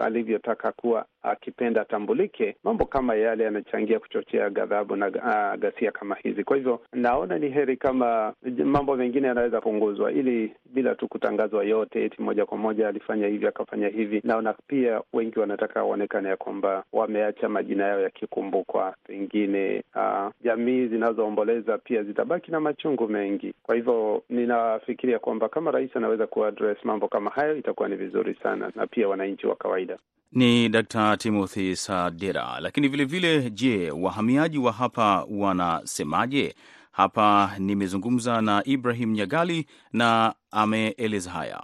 alivyotaka 0.00 0.72
kuwa 0.72 1.04
akipenda 1.22 1.80
atambulike. 1.80 2.56
Mambo 2.64 2.84
kama 2.84 3.14
yale 3.14 3.44
yanachangia 3.44 4.00
kuchochea 4.16 4.50
ghadhabu 4.50 4.96
na 4.96 5.06
uh, 5.08 5.60
ghasia 5.60 5.92
kama 5.92 6.14
hizi. 6.14 6.44
Kwa 6.44 6.56
hivyo 6.56 6.80
naona 6.92 7.38
ni 7.38 7.48
heri 7.48 7.76
kama 7.76 8.32
mambo 8.64 8.96
mengine 8.96 9.28
yanaweza 9.28 9.60
punguzwa, 9.60 10.12
ili 10.12 10.52
bila 10.64 10.94
tu 10.94 11.08
kutangazwa 11.08 11.64
yote 11.64 12.04
eti 12.04 12.22
moja 12.22 12.46
kwa 12.46 12.58
moja 12.58 12.88
alifanya 12.88 13.26
hivi 13.28 13.46
akafanya 13.46 13.88
hivi. 13.88 14.20
Naona 14.24 14.54
pia 14.66 15.00
wengi 15.12 15.38
wanataka 15.38 15.82
waonekane 15.84 16.28
ya 16.28 16.36
kwamba 16.36 16.84
wameacha 16.92 17.48
majina 17.48 17.84
yao 17.84 18.00
yakikumbukwa. 18.00 18.94
Pengine 19.06 19.82
uh, 19.94 20.30
jamii 20.44 20.86
zinazoomboleza 20.86 21.78
pia 21.78 22.02
zitabaki 22.02 22.50
na 22.50 22.60
machungu 22.60 23.08
mengi. 23.08 23.54
Kwa 23.62 23.74
hivyo 23.74 24.22
ninafikiria 24.30 25.18
kwamba 25.18 25.48
kama 25.48 25.70
rais 25.70 25.96
anaweza 25.96 26.26
kuaddress 26.26 26.78
mambo 26.84 27.08
kama 27.08 27.30
hayo 27.30 27.56
itakuwa 27.56 27.88
ni 27.88 27.96
vizuri 27.96 28.34
sana, 28.42 28.70
na 28.74 28.86
pia 28.86 29.08
wananchi 29.08 29.46
wa 29.46 29.56
kawaida. 29.56 29.98
Ni 30.32 30.68
Dr. 30.68 31.16
Timothy 31.18 31.76
Sadera. 31.76 32.60
Lakini 32.60 32.88
vilevile, 32.88 33.50
je, 33.50 33.90
wahamiaji 33.90 34.58
wa 34.58 34.72
hapa 34.72 35.26
wanasemaje? 35.30 36.54
Hapa 36.92 37.52
nimezungumza 37.58 38.40
na 38.40 38.62
Ibrahim 38.64 39.12
Nyagali 39.12 39.66
na 39.92 40.34
ameeleza 40.50 41.30
haya. 41.30 41.62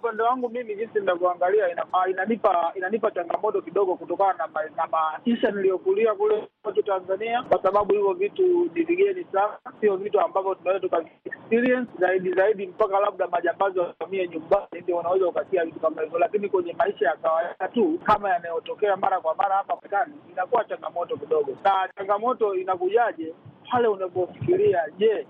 Upande 0.00 0.22
wangu 0.22 0.48
mimi, 0.48 0.74
jinsi 0.76 1.00
ninavyoangalia, 1.00 1.64
inanipa 2.10 2.72
inanipa 2.74 3.10
changamoto 3.10 3.62
kidogo, 3.62 3.96
kutokana 3.96 4.34
na 4.38 4.46
na 4.76 4.86
maisha 4.86 5.50
niliyokulia 5.50 6.14
kule 6.14 6.48
kwetu 6.62 6.82
Tanzania, 6.82 7.42
kwa 7.42 7.62
sababu 7.62 7.92
hivyo 7.94 8.12
vitu 8.12 8.70
ni 8.74 8.82
vigeni 8.82 9.26
sana, 9.32 9.58
sio 9.80 9.96
vitu 9.96 10.20
ambavyo 10.20 10.54
tunaweza 10.54 10.80
tuka 10.80 11.04
experience 11.24 11.90
zaidi 11.98 12.32
zaidi 12.32 12.66
mpaka 12.66 13.00
labda 13.00 13.26
majambazi 13.28 13.78
wavamie 13.78 14.28
nyumbani 14.28 14.80
ndio 14.82 14.96
wanaweza 14.96 15.26
ukasia 15.26 15.64
vitu 15.64 15.80
kama 15.80 16.02
hivyo, 16.02 16.18
lakini 16.18 16.48
kwenye 16.48 16.72
maisha 16.72 17.06
ya 17.06 17.16
kawaida 17.16 17.68
tu 17.74 17.98
kama 18.04 18.30
yanayotokea 18.30 18.96
mara 18.96 19.20
kwa 19.20 19.34
mara 19.34 19.54
hapa 19.56 19.74
Marekani 19.76 20.14
inakuwa 20.32 20.64
changamoto 20.64 21.16
kidogo. 21.16 21.56
Na 21.64 21.88
changamoto 21.96 22.54
inakujaje? 22.54 23.34
Pale 23.70 23.88
unapofikiria, 23.88 24.80
je, 24.98 25.26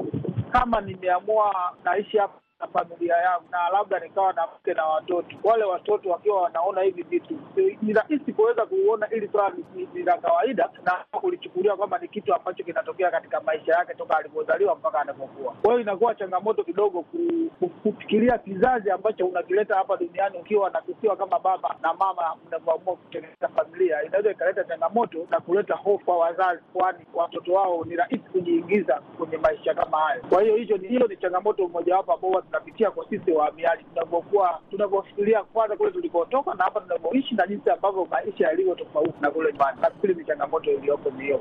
kama 0.53 0.81
nimeamua 0.81 1.73
naishi 1.85 2.19
hapa 2.19 2.41
na 2.61 2.67
familia 2.67 3.17
yangu 3.17 3.45
na 3.51 3.69
labda 3.73 3.99
nikawa 3.99 4.33
na 4.33 4.47
mke 4.47 4.75
na 4.75 4.85
watoto, 4.87 5.37
wale 5.45 5.65
watoto 5.65 6.11
wakiwa 6.11 6.43
wanaona 6.43 6.81
hivi 6.83 7.03
vitu, 7.03 7.39
ni 7.83 7.93
rahisi 7.93 8.33
kuweza 8.33 8.67
kuona 8.67 9.11
ili 9.11 9.29
swala 9.29 9.55
ni 9.95 10.03
la 10.03 10.19
kawaida 10.19 10.71
na 10.85 10.93
kulichukulia 11.21 11.77
kwamba 11.77 11.99
ni 11.99 12.09
kitu 12.09 12.35
ambacho 12.35 12.65
kinatokea 12.65 13.11
katika 13.11 13.41
maisha 13.41 13.73
yake 13.73 13.95
toka 13.95 14.17
alivyozaliwa 14.19 14.75
mpaka 14.75 15.01
anapokuwa. 15.01 15.53
Kwa 15.53 15.71
hiyo 15.71 15.81
inakuwa 15.81 16.15
changamoto 16.15 16.65
kidogo 16.65 17.05
kufikiria 17.83 18.39
kizazi 18.39 18.91
ambacho 18.91 19.27
unakileta 19.27 19.75
hapa 19.75 19.97
duniani 19.97 20.39
ukiwa 20.39 20.71
nakisiwa 20.71 21.17
kama 21.17 21.39
baba 21.39 21.77
na 21.83 21.95
mama, 21.95 22.37
mnavyoamua 22.49 22.97
kutengeneza 22.97 23.49
familia, 23.49 24.03
inaweza 24.05 24.31
ikaleta 24.31 24.65
changamoto 24.65 25.27
na 25.31 25.41
kuleta 25.41 25.75
hofu 25.75 26.05
kwa 26.05 26.19
wazazi, 26.19 26.63
kwani 26.73 26.99
watoto 27.15 27.53
wao 27.53 27.85
ni 27.85 27.97
rahisi 27.97 28.19
kujiingiza 28.33 29.01
kwenye 29.19 29.37
maisha 29.37 29.75
kama 29.75 29.99
hayo. 29.99 30.23
Kwa 30.29 30.43
hiyo 30.43 30.57
hicho 30.57 30.77
hiyo 30.77 31.07
ni 31.07 31.17
changamoto 31.17 31.69
mojawapo 31.69 32.13
ambao 32.13 32.31
tunapitia 32.51 32.91
kwa 32.91 33.07
sisi 33.09 33.33
wahamiaji, 33.33 33.85
tunavyokuwa 33.85 34.61
tunavyofikiria 34.71 35.43
kwanza 35.43 35.77
kule 35.77 35.91
tulikotoka 35.91 36.55
na 36.55 36.65
hapa 36.65 36.81
tunavyoishi 36.81 37.35
na 37.35 37.47
jinsi 37.47 37.71
ambavyo 37.71 38.07
maisha 38.11 38.47
yalivyo 38.47 38.75
tofauti 38.75 39.15
na 39.21 39.31
kule 39.31 39.49
nyumbani. 39.49 39.79
Nafikiri 39.83 40.15
ni 40.15 40.25
changamoto 40.25 40.71
iliyopo 40.73 41.11
ni 41.11 41.23
hiyo 41.25 41.41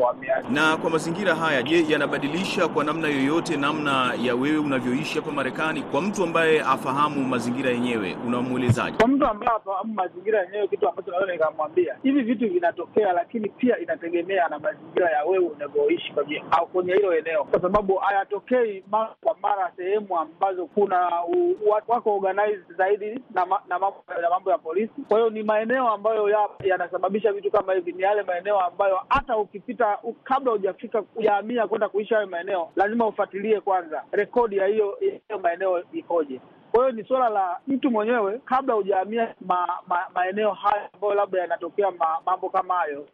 wahamiaji. 0.00 0.48
Na 0.54 0.76
kwa 0.76 0.90
mazingira 0.90 1.34
haya, 1.34 1.62
je, 1.62 1.84
yanabadilisha 1.88 2.68
kwa 2.68 2.84
namna 2.84 3.08
yoyote 3.08 3.56
namna 3.56 4.14
ya 4.22 4.34
wewe 4.34 4.58
unavyoishi 4.58 5.14
hapa 5.18 5.32
Marekani? 5.32 5.82
Kwa 5.82 6.02
mtu 6.02 6.22
ambaye 6.24 6.60
afahamu 6.60 7.24
mazingira 7.24 7.70
yenyewe, 7.70 8.16
unamwelezaje? 8.26 8.96
Kwa 8.96 9.08
mtu 9.08 9.26
ambaye 9.26 9.52
afahamu 9.56 9.94
mazingira 9.94 10.42
yenyewe, 10.42 10.68
kitu 10.68 10.88
ambacho 10.88 11.10
naweza 11.10 11.32
nikamwambia, 11.32 11.96
hivi 12.02 12.22
vitu 12.22 12.48
vinatokea, 12.52 13.12
lakini 13.12 13.48
pia 13.48 13.78
inategemea 13.78 14.48
na 14.48 14.58
mazingira 14.58 15.10
ya 15.10 15.24
wewe 15.24 15.44
unavyoishi 15.48 16.12
au 16.50 16.66
kwenye 16.66 16.92
hilo 16.94 17.14
eneo, 17.18 17.44
kwa 17.44 17.60
sababu 17.60 17.94
hayatokei 17.96 18.84
mara 18.90 19.14
kwa 19.20 19.36
mara 19.42 19.72
sehemu 19.76 20.18
ambazo 20.42 20.66
kuna 20.66 21.24
u, 21.24 21.56
wako 21.88 22.14
organized 22.16 22.76
zaidi 22.76 23.20
na, 23.34 23.46
ma, 23.46 23.62
na, 23.68 23.78
mambo, 23.78 24.04
na 24.22 24.30
mambo 24.30 24.50
ya 24.50 24.58
polisi. 24.58 24.92
Kwa 25.08 25.18
hiyo 25.18 25.30
ni 25.30 25.42
maeneo 25.42 25.88
ambayo 25.88 26.48
yanasababisha 26.64 27.28
ya 27.28 27.34
vitu 27.34 27.50
kama 27.50 27.74
hivi, 27.74 27.92
ni 27.92 28.02
yale 28.02 28.22
maeneo 28.22 28.60
ambayo 28.60 29.00
hata 29.08 29.36
ukipita 29.36 29.98
kabla 30.24 30.52
hujafika 30.52 31.02
hujahamia 31.14 31.66
kwenda 31.66 31.88
kuishi 31.88 32.14
hayo 32.14 32.26
maeneo, 32.26 32.68
lazima 32.76 33.06
ufuatilie 33.06 33.60
kwanza 33.60 34.04
rekodi 34.12 34.56
ya 34.56 34.66
hiyo 34.66 34.98
maeneo 35.42 35.82
ikoje. 35.92 36.40
Kwa 36.72 36.80
hiyo 36.80 36.92
ni 37.02 37.04
suala 37.08 37.28
la 37.28 37.58
mtu 37.66 37.90
mwenyewe 37.90 38.38
kabla 38.44 38.74
hujahamia 38.74 39.34
ma, 39.40 39.68
ma, 39.88 39.98
maeneo 40.14 40.50
haya 40.52 40.88
ambayo 40.94 41.14
labda 41.14 41.40
yanatokea 41.40 41.90
ma, 41.90 42.06
mambo 42.26 42.48
kama 42.50 42.74
hayo 42.74 43.06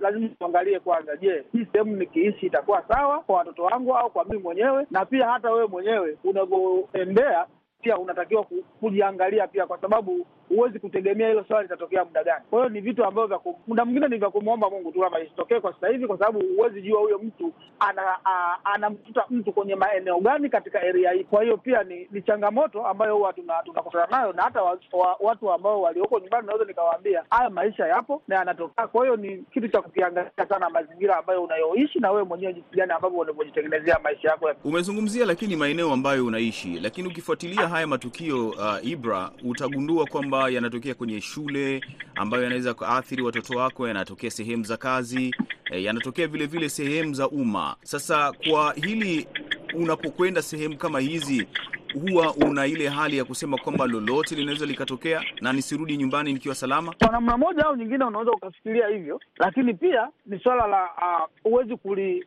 lazima 0.00 0.28
tuangalie 0.28 0.80
kwanza, 0.80 1.16
je, 1.16 1.44
hii 1.52 1.66
sehemu 1.72 1.96
nikiishi 1.96 2.46
itakuwa 2.46 2.82
sawa 2.88 3.20
kwa 3.20 3.36
watoto 3.36 3.62
wangu 3.64 3.96
au 3.96 4.10
kwa 4.10 4.24
mimi 4.24 4.42
mwenyewe? 4.42 4.86
Na 4.90 5.04
pia 5.04 5.28
hata 5.28 5.50
wewe 5.52 5.66
mwenyewe 5.66 6.18
unavyoendea 6.24 7.46
pia 7.82 7.98
unatakiwa 7.98 8.46
kujiangalia 8.80 9.46
pia, 9.46 9.66
kwa 9.66 9.78
sababu 9.80 10.26
huwezi 10.48 10.78
kutegemea 10.78 11.28
hilo 11.28 11.44
swala 11.48 11.62
litatokea 11.62 12.04
muda 12.04 12.24
gani. 12.24 12.44
Kwa 12.50 12.58
hiyo 12.58 12.68
ni 12.68 12.80
vitu 12.80 13.04
ambavyo 13.04 13.42
muda 13.66 13.84
mwingine 13.84 14.08
ni 14.08 14.16
vya 14.18 14.30
kumwomba 14.30 14.70
Mungu 14.70 14.92
tu 14.92 15.00
kama 15.00 15.20
isitokee 15.20 15.60
kwa 15.60 15.72
sasa 15.74 15.88
hivi, 15.88 16.06
kwa 16.06 16.18
sababu 16.18 16.40
huwezi 16.56 16.82
jua 16.82 17.00
huyo 17.00 17.18
mtu 17.18 17.52
ana 17.78 18.02
anamkuta 18.64 19.24
mtu 19.30 19.52
kwenye 19.52 19.74
maeneo 19.74 20.20
gani 20.20 20.48
katika 20.48 20.80
area 20.80 21.12
hii. 21.12 21.24
Kwa 21.24 21.42
hiyo 21.42 21.56
pia 21.56 21.82
ni, 21.82 22.08
ni 22.10 22.22
changamoto 22.22 22.86
ambayo 22.86 23.16
huwa 23.16 23.32
tunakutana 23.32 24.06
tuna 24.06 24.06
nayo, 24.18 24.32
na 24.32 24.42
hata 24.42 24.62
wa, 24.62 24.78
wa, 24.92 25.16
watu 25.20 25.52
ambao 25.52 25.82
walioko 25.82 26.18
nyumbani 26.18 26.46
naweza 26.46 26.64
nikawaambia 26.64 27.24
haya 27.30 27.50
maisha 27.50 27.86
yapo 27.86 28.22
na 28.28 28.36
yanatokea. 28.36 28.86
Kwa 28.86 29.04
hiyo 29.04 29.16
ni 29.16 29.44
kitu 29.54 29.68
cha 29.68 29.82
kukiangalia 29.82 30.30
sana 30.48 30.70
mazingira 30.70 31.16
ambayo 31.18 31.42
unayoishi 31.44 31.98
na 31.98 32.10
wewe 32.10 32.24
mwenyewe 32.24 32.52
jinsi 32.52 32.76
gani 32.76 32.92
ambavyo 32.92 33.18
unavyojitengenezea 33.18 33.98
maisha 34.04 34.28
yako. 34.28 34.50
Umezungumzia 34.64 35.26
lakini 35.26 35.56
maeneo 35.56 35.92
ambayo 35.92 36.26
unaishi, 36.26 36.80
lakini 36.82 37.08
ukifuatilia 37.08 37.68
haya 37.68 37.86
matukio 37.86 38.48
uh, 38.48 38.86
Ibra, 38.86 39.30
utagundua 39.44 40.06
kwamba 40.06 40.41
yanatokea 40.50 40.94
kwenye 40.94 41.20
shule 41.20 41.80
ambayo 42.14 42.42
yanaweza 42.42 42.74
kuathiri 42.74 43.22
watoto 43.22 43.58
wako, 43.58 43.88
yanatokea 43.88 44.30
sehemu 44.30 44.64
za 44.64 44.76
kazi, 44.76 45.34
eh, 45.70 45.84
yanatokea 45.84 46.26
vile 46.26 46.46
vile 46.46 46.68
sehemu 46.68 47.14
za 47.14 47.28
umma. 47.28 47.76
Sasa 47.82 48.32
kwa 48.32 48.72
hili, 48.74 49.26
unapokwenda 49.74 50.42
sehemu 50.42 50.76
kama 50.76 51.00
hizi 51.00 51.46
huwa 52.00 52.34
una 52.34 52.66
ile 52.66 52.88
hali 52.88 53.18
ya 53.18 53.24
kusema 53.24 53.58
kwamba 53.58 53.86
lolote 53.86 54.34
linaweza 54.34 54.66
likatokea 54.66 55.22
na 55.40 55.52
nisirudi 55.52 55.96
nyumbani 55.96 56.32
nikiwa 56.32 56.54
salama. 56.54 56.94
Kwa 56.98 57.12
namna 57.12 57.36
moja 57.36 57.64
au 57.66 57.76
nyingine, 57.76 58.04
unaweza 58.04 58.30
ukafikiria 58.32 58.88
hivyo, 58.88 59.20
lakini 59.36 59.74
pia 59.74 60.08
ni 60.26 60.38
swala 60.38 60.66
la 60.66 60.88
uh, 61.44 61.78
kuli, 61.82 62.24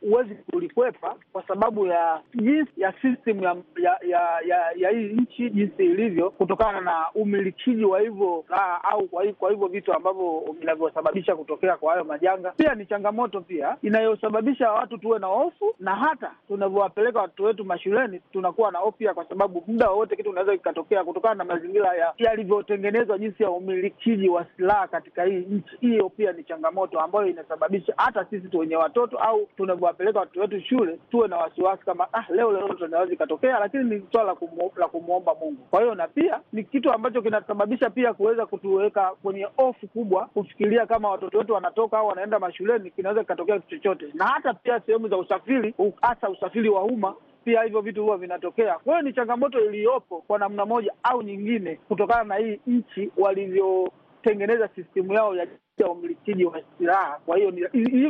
kulikwepa 0.51 1.15
kwa 1.33 1.47
sababu 1.47 1.85
ya 1.87 2.21
jinsi 2.35 2.71
ya 2.77 2.93
system 3.01 3.43
ya 3.43 3.55
ya 3.83 3.97
ya, 4.09 4.19
ya, 4.47 4.71
ya 4.77 4.89
hii 4.89 5.05
nchi 5.13 5.49
jinsi 5.49 5.85
ilivyo, 5.85 6.29
kutokana 6.29 6.81
na 6.81 7.05
umilikiji 7.15 7.85
wa 7.85 7.99
hivyo 8.01 8.43
au 8.83 9.07
kwa 9.07 9.49
hivyo 9.51 9.67
vitu 9.67 9.93
ambavyo 9.93 10.55
vinavyosababisha 10.59 11.35
kutokea 11.35 11.77
kwa 11.77 11.91
hayo 11.93 12.03
majanga. 12.05 12.51
Pia 12.51 12.75
ni 12.75 12.85
changamoto 12.85 13.41
pia 13.41 13.77
inayosababisha 13.81 14.71
watu 14.71 14.97
tuwe 14.97 15.19
na 15.19 15.27
hofu, 15.27 15.75
na 15.79 15.95
hata 15.95 16.31
tunavyowapeleka 16.47 17.27
watoto 17.35 17.47
wetu 17.47 17.65
mashuleni 17.65 18.19
tunakuwa 18.31 18.71
na 18.71 18.79
hofu 18.79 18.97
kwa 19.13 19.25
sababu 19.29 19.63
muda 19.67 19.89
wowote 19.89 20.15
kitu 20.15 20.29
unaweza 20.29 20.57
kikatokea 20.57 21.03
kutokana 21.03 21.35
na 21.35 21.43
mazingira 21.43 22.13
yalivyotengenezwa, 22.17 23.17
jinsi 23.17 23.43
ya 23.43 23.49
umilikiji 23.51 24.29
wa 24.29 24.45
silaha 24.57 24.87
katika 24.87 25.23
hii 25.23 25.45
nchi. 25.49 25.77
Hiyo 25.81 26.09
pia 26.09 26.31
ni 26.31 26.43
changamoto 26.43 26.99
ambayo 26.99 27.27
inasababisha 27.27 27.93
hata 27.97 28.25
sisi 28.25 28.57
wenye 28.57 28.75
watoto 28.75 29.17
au 29.17 29.47
tunavyowapeleka 29.57 30.19
watoto 30.19 30.41
wetu 30.41 30.61
shule 30.61 30.99
tuwe 31.11 31.27
na 31.27 31.37
wasiwasi 31.37 31.85
kama 31.85 32.07
ah, 32.13 32.25
leo 32.29 32.51
lolote 32.51 32.73
tunaweza 32.85 33.13
ikatokea, 33.13 33.59
lakini 33.59 33.83
ni 33.83 34.03
swala 34.11 34.35
la 34.77 34.87
kumwomba 34.87 35.35
Mungu. 35.41 35.63
Kwa 35.69 35.81
hiyo 35.81 35.95
na 35.95 36.07
pia 36.07 36.39
ni 36.53 36.63
kitu 36.63 36.91
ambacho 36.91 37.21
kinasababisha 37.21 37.89
pia 37.89 38.13
kuweza 38.13 38.45
kutuweka 38.45 39.11
kwenye 39.23 39.47
hofu 39.57 39.87
kubwa, 39.87 40.25
kufikiria 40.25 40.85
kama 40.85 41.09
watoto 41.09 41.37
wetu 41.37 41.53
wanatoka 41.53 41.97
au 41.97 42.07
wanaenda 42.07 42.39
mashuleni, 42.39 42.91
kinaweza 42.91 43.21
kikatokea 43.21 43.59
kitu 43.59 43.75
chochote, 43.77 44.05
na 44.13 44.25
hata 44.25 44.53
pia 44.53 44.79
sehemu 44.79 45.07
za 45.07 45.17
usafiri, 45.17 45.73
hasa 46.01 46.29
usafiri 46.29 46.69
wa 46.69 46.83
umma 46.83 47.13
pia 47.45 47.63
hivyo 47.63 47.81
vitu 47.81 48.03
huwa 48.03 48.17
vinatokea. 48.17 48.73
Kwa 48.79 48.93
hiyo 48.93 49.01
ni 49.01 49.13
changamoto 49.13 49.65
iliyopo 49.65 50.21
kwa 50.21 50.39
namna 50.39 50.65
moja 50.65 50.91
au 51.03 51.21
nyingine, 51.21 51.75
kutokana 51.75 52.23
na 52.23 52.35
hii 52.35 52.59
nchi 52.67 53.11
walivyotengeneza 53.17 54.67
sistemu 54.75 55.13
yao 55.13 55.35
ya 55.35 55.47
ya 55.77 55.89
umilikiji 55.89 56.45
wa 56.45 56.61
silaha. 56.77 57.19
Kwa 57.25 57.37
hiyo 57.37 57.51
ni, 57.51 57.61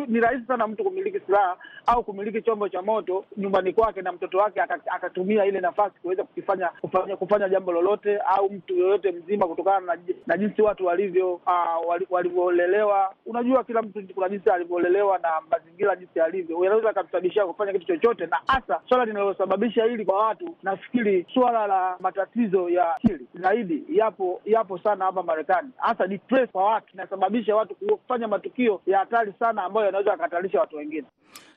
ni 0.07 0.19
rahisi 0.19 0.45
sana 0.47 0.67
mtu 0.67 0.83
kumiliki 0.83 1.19
silaha 1.19 1.57
au 1.85 2.03
kumiliki 2.03 2.41
chombo 2.41 2.69
cha 2.69 2.81
moto 2.81 3.25
nyumbani 3.37 3.73
kwake 3.73 4.01
na 4.01 4.11
mtoto 4.11 4.37
wake 4.37 4.61
akatumia 4.61 5.45
ile 5.45 5.59
nafasi 5.61 5.95
kuweza 6.01 6.23
kukifanya 6.23 6.67
kufanya 6.81 7.15
kufanya 7.17 7.49
jambo 7.49 7.71
lolote, 7.71 8.17
au 8.17 8.49
mtu 8.51 8.75
yoyote 8.77 9.11
mzima, 9.11 9.47
kutokana 9.47 9.79
na, 9.95 9.97
na 10.27 10.37
jinsi 10.37 10.61
watu 10.61 10.85
walivyo 10.85 11.33
uh, 11.33 11.95
walivyolelewa. 12.09 13.13
Unajua, 13.25 13.63
kila 13.63 13.81
mtu 13.81 14.03
kuna 14.15 14.29
jinsi 14.29 14.49
alivyolelewa 14.49 15.17
na 15.19 15.29
mazingira 15.51 15.95
jinsi 15.95 16.19
alivyo, 16.19 16.63
yanaweza 16.63 16.89
akamsababishia 16.89 17.45
kufanya 17.45 17.73
kitu 17.73 17.85
chochote, 17.85 18.25
na 18.25 18.37
hasa 18.47 18.81
swala 18.89 19.05
linalosababisha 19.05 19.83
hili 19.85 20.05
kwa 20.05 20.27
watu, 20.27 20.55
nafikiri 20.63 21.25
swala 21.33 21.67
la 21.67 21.97
matatizo 21.99 22.69
ya 22.69 22.95
akili 22.95 23.25
zaidi 23.33 23.83
yapo 23.89 24.41
yapo 24.45 24.77
sana 24.77 25.05
hapa 25.05 25.23
Marekani, 25.23 25.69
hasa 25.77 26.07
depress 26.07 26.49
kwa 26.51 26.63
watu 26.65 26.87
inasababisha 26.93 27.54
watu 27.55 27.75
kufanya 27.75 28.27
matukio 28.27 28.81
ya 28.87 28.99
hatari 28.99 29.33
sana 29.39 29.63
ambayo 29.63 29.85
yanaweza 29.85 30.11
yakahatarisha 30.11 30.59
watu 30.59 30.75
wengine. 30.75 31.03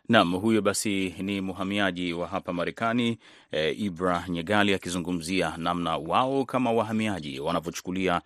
Naam, 0.08 0.32
huyo 0.34 0.62
basi 0.62 1.14
ni 1.18 1.40
mhamiaji 1.40 2.12
wa 2.12 2.26
hapa 2.26 2.52
Marekani 2.52 3.18
e, 3.52 3.70
Ibra 3.72 4.24
Nyegali 4.28 4.74
akizungumzia 4.74 5.54
namna 5.56 5.96
wao 5.96 6.44
kama 6.44 6.72
wahamiaji 6.72 7.40
wanavyochukulia 7.40 8.20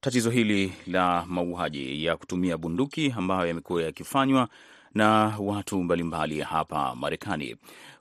tatizo 0.00 0.30
hili 0.30 0.72
la 0.86 1.24
mauaji 1.28 2.04
ya 2.04 2.16
kutumia 2.16 2.58
bunduki 2.58 3.14
ambayo 3.16 3.48
yamekuwa 3.48 3.82
yakifanywa 3.82 4.48
na 4.94 5.34
watu 5.38 5.82
mbalimbali 5.82 6.40
hapa 6.40 6.94
Marekani. 6.96 7.56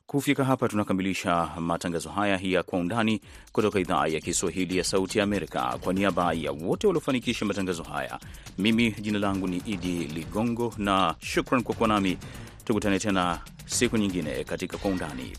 Kufika 0.10 0.46
hapa 0.46 0.68
tunakamilisha 0.68 1.50
matangazo 1.60 2.10
haya 2.10 2.40
ya 2.44 2.64
Kwa 2.64 2.80
Undani 2.80 3.22
kutoka 3.52 3.80
idhaa 3.80 4.08
ya 4.08 4.20
Kiswahili 4.20 4.78
ya 4.78 4.84
Sauti 4.84 5.18
ya 5.18 5.24
Amerika. 5.24 5.78
Kwa 5.82 5.94
niaba 5.94 6.34
ya 6.34 6.52
wote 6.52 6.88
waliofanikisha 6.88 7.46
matangazo 7.46 7.84
haya, 7.84 8.20
mimi 8.58 8.92
jina 8.92 9.20
langu 9.20 9.48
ni 9.48 9.58
Idi 9.58 9.98
Ligongo 10.00 10.74
na 10.78 11.16
shukran 11.20 11.64
kwa 11.64 11.76
kuwa 11.76 11.88
nami. 11.90 12.18
Tukutane 12.66 13.00
tena 13.00 13.40
siku 13.66 13.98
nyingine 13.98 14.44
katika 14.44 14.78
Kwa 14.78 14.92
Undani. 14.92 15.38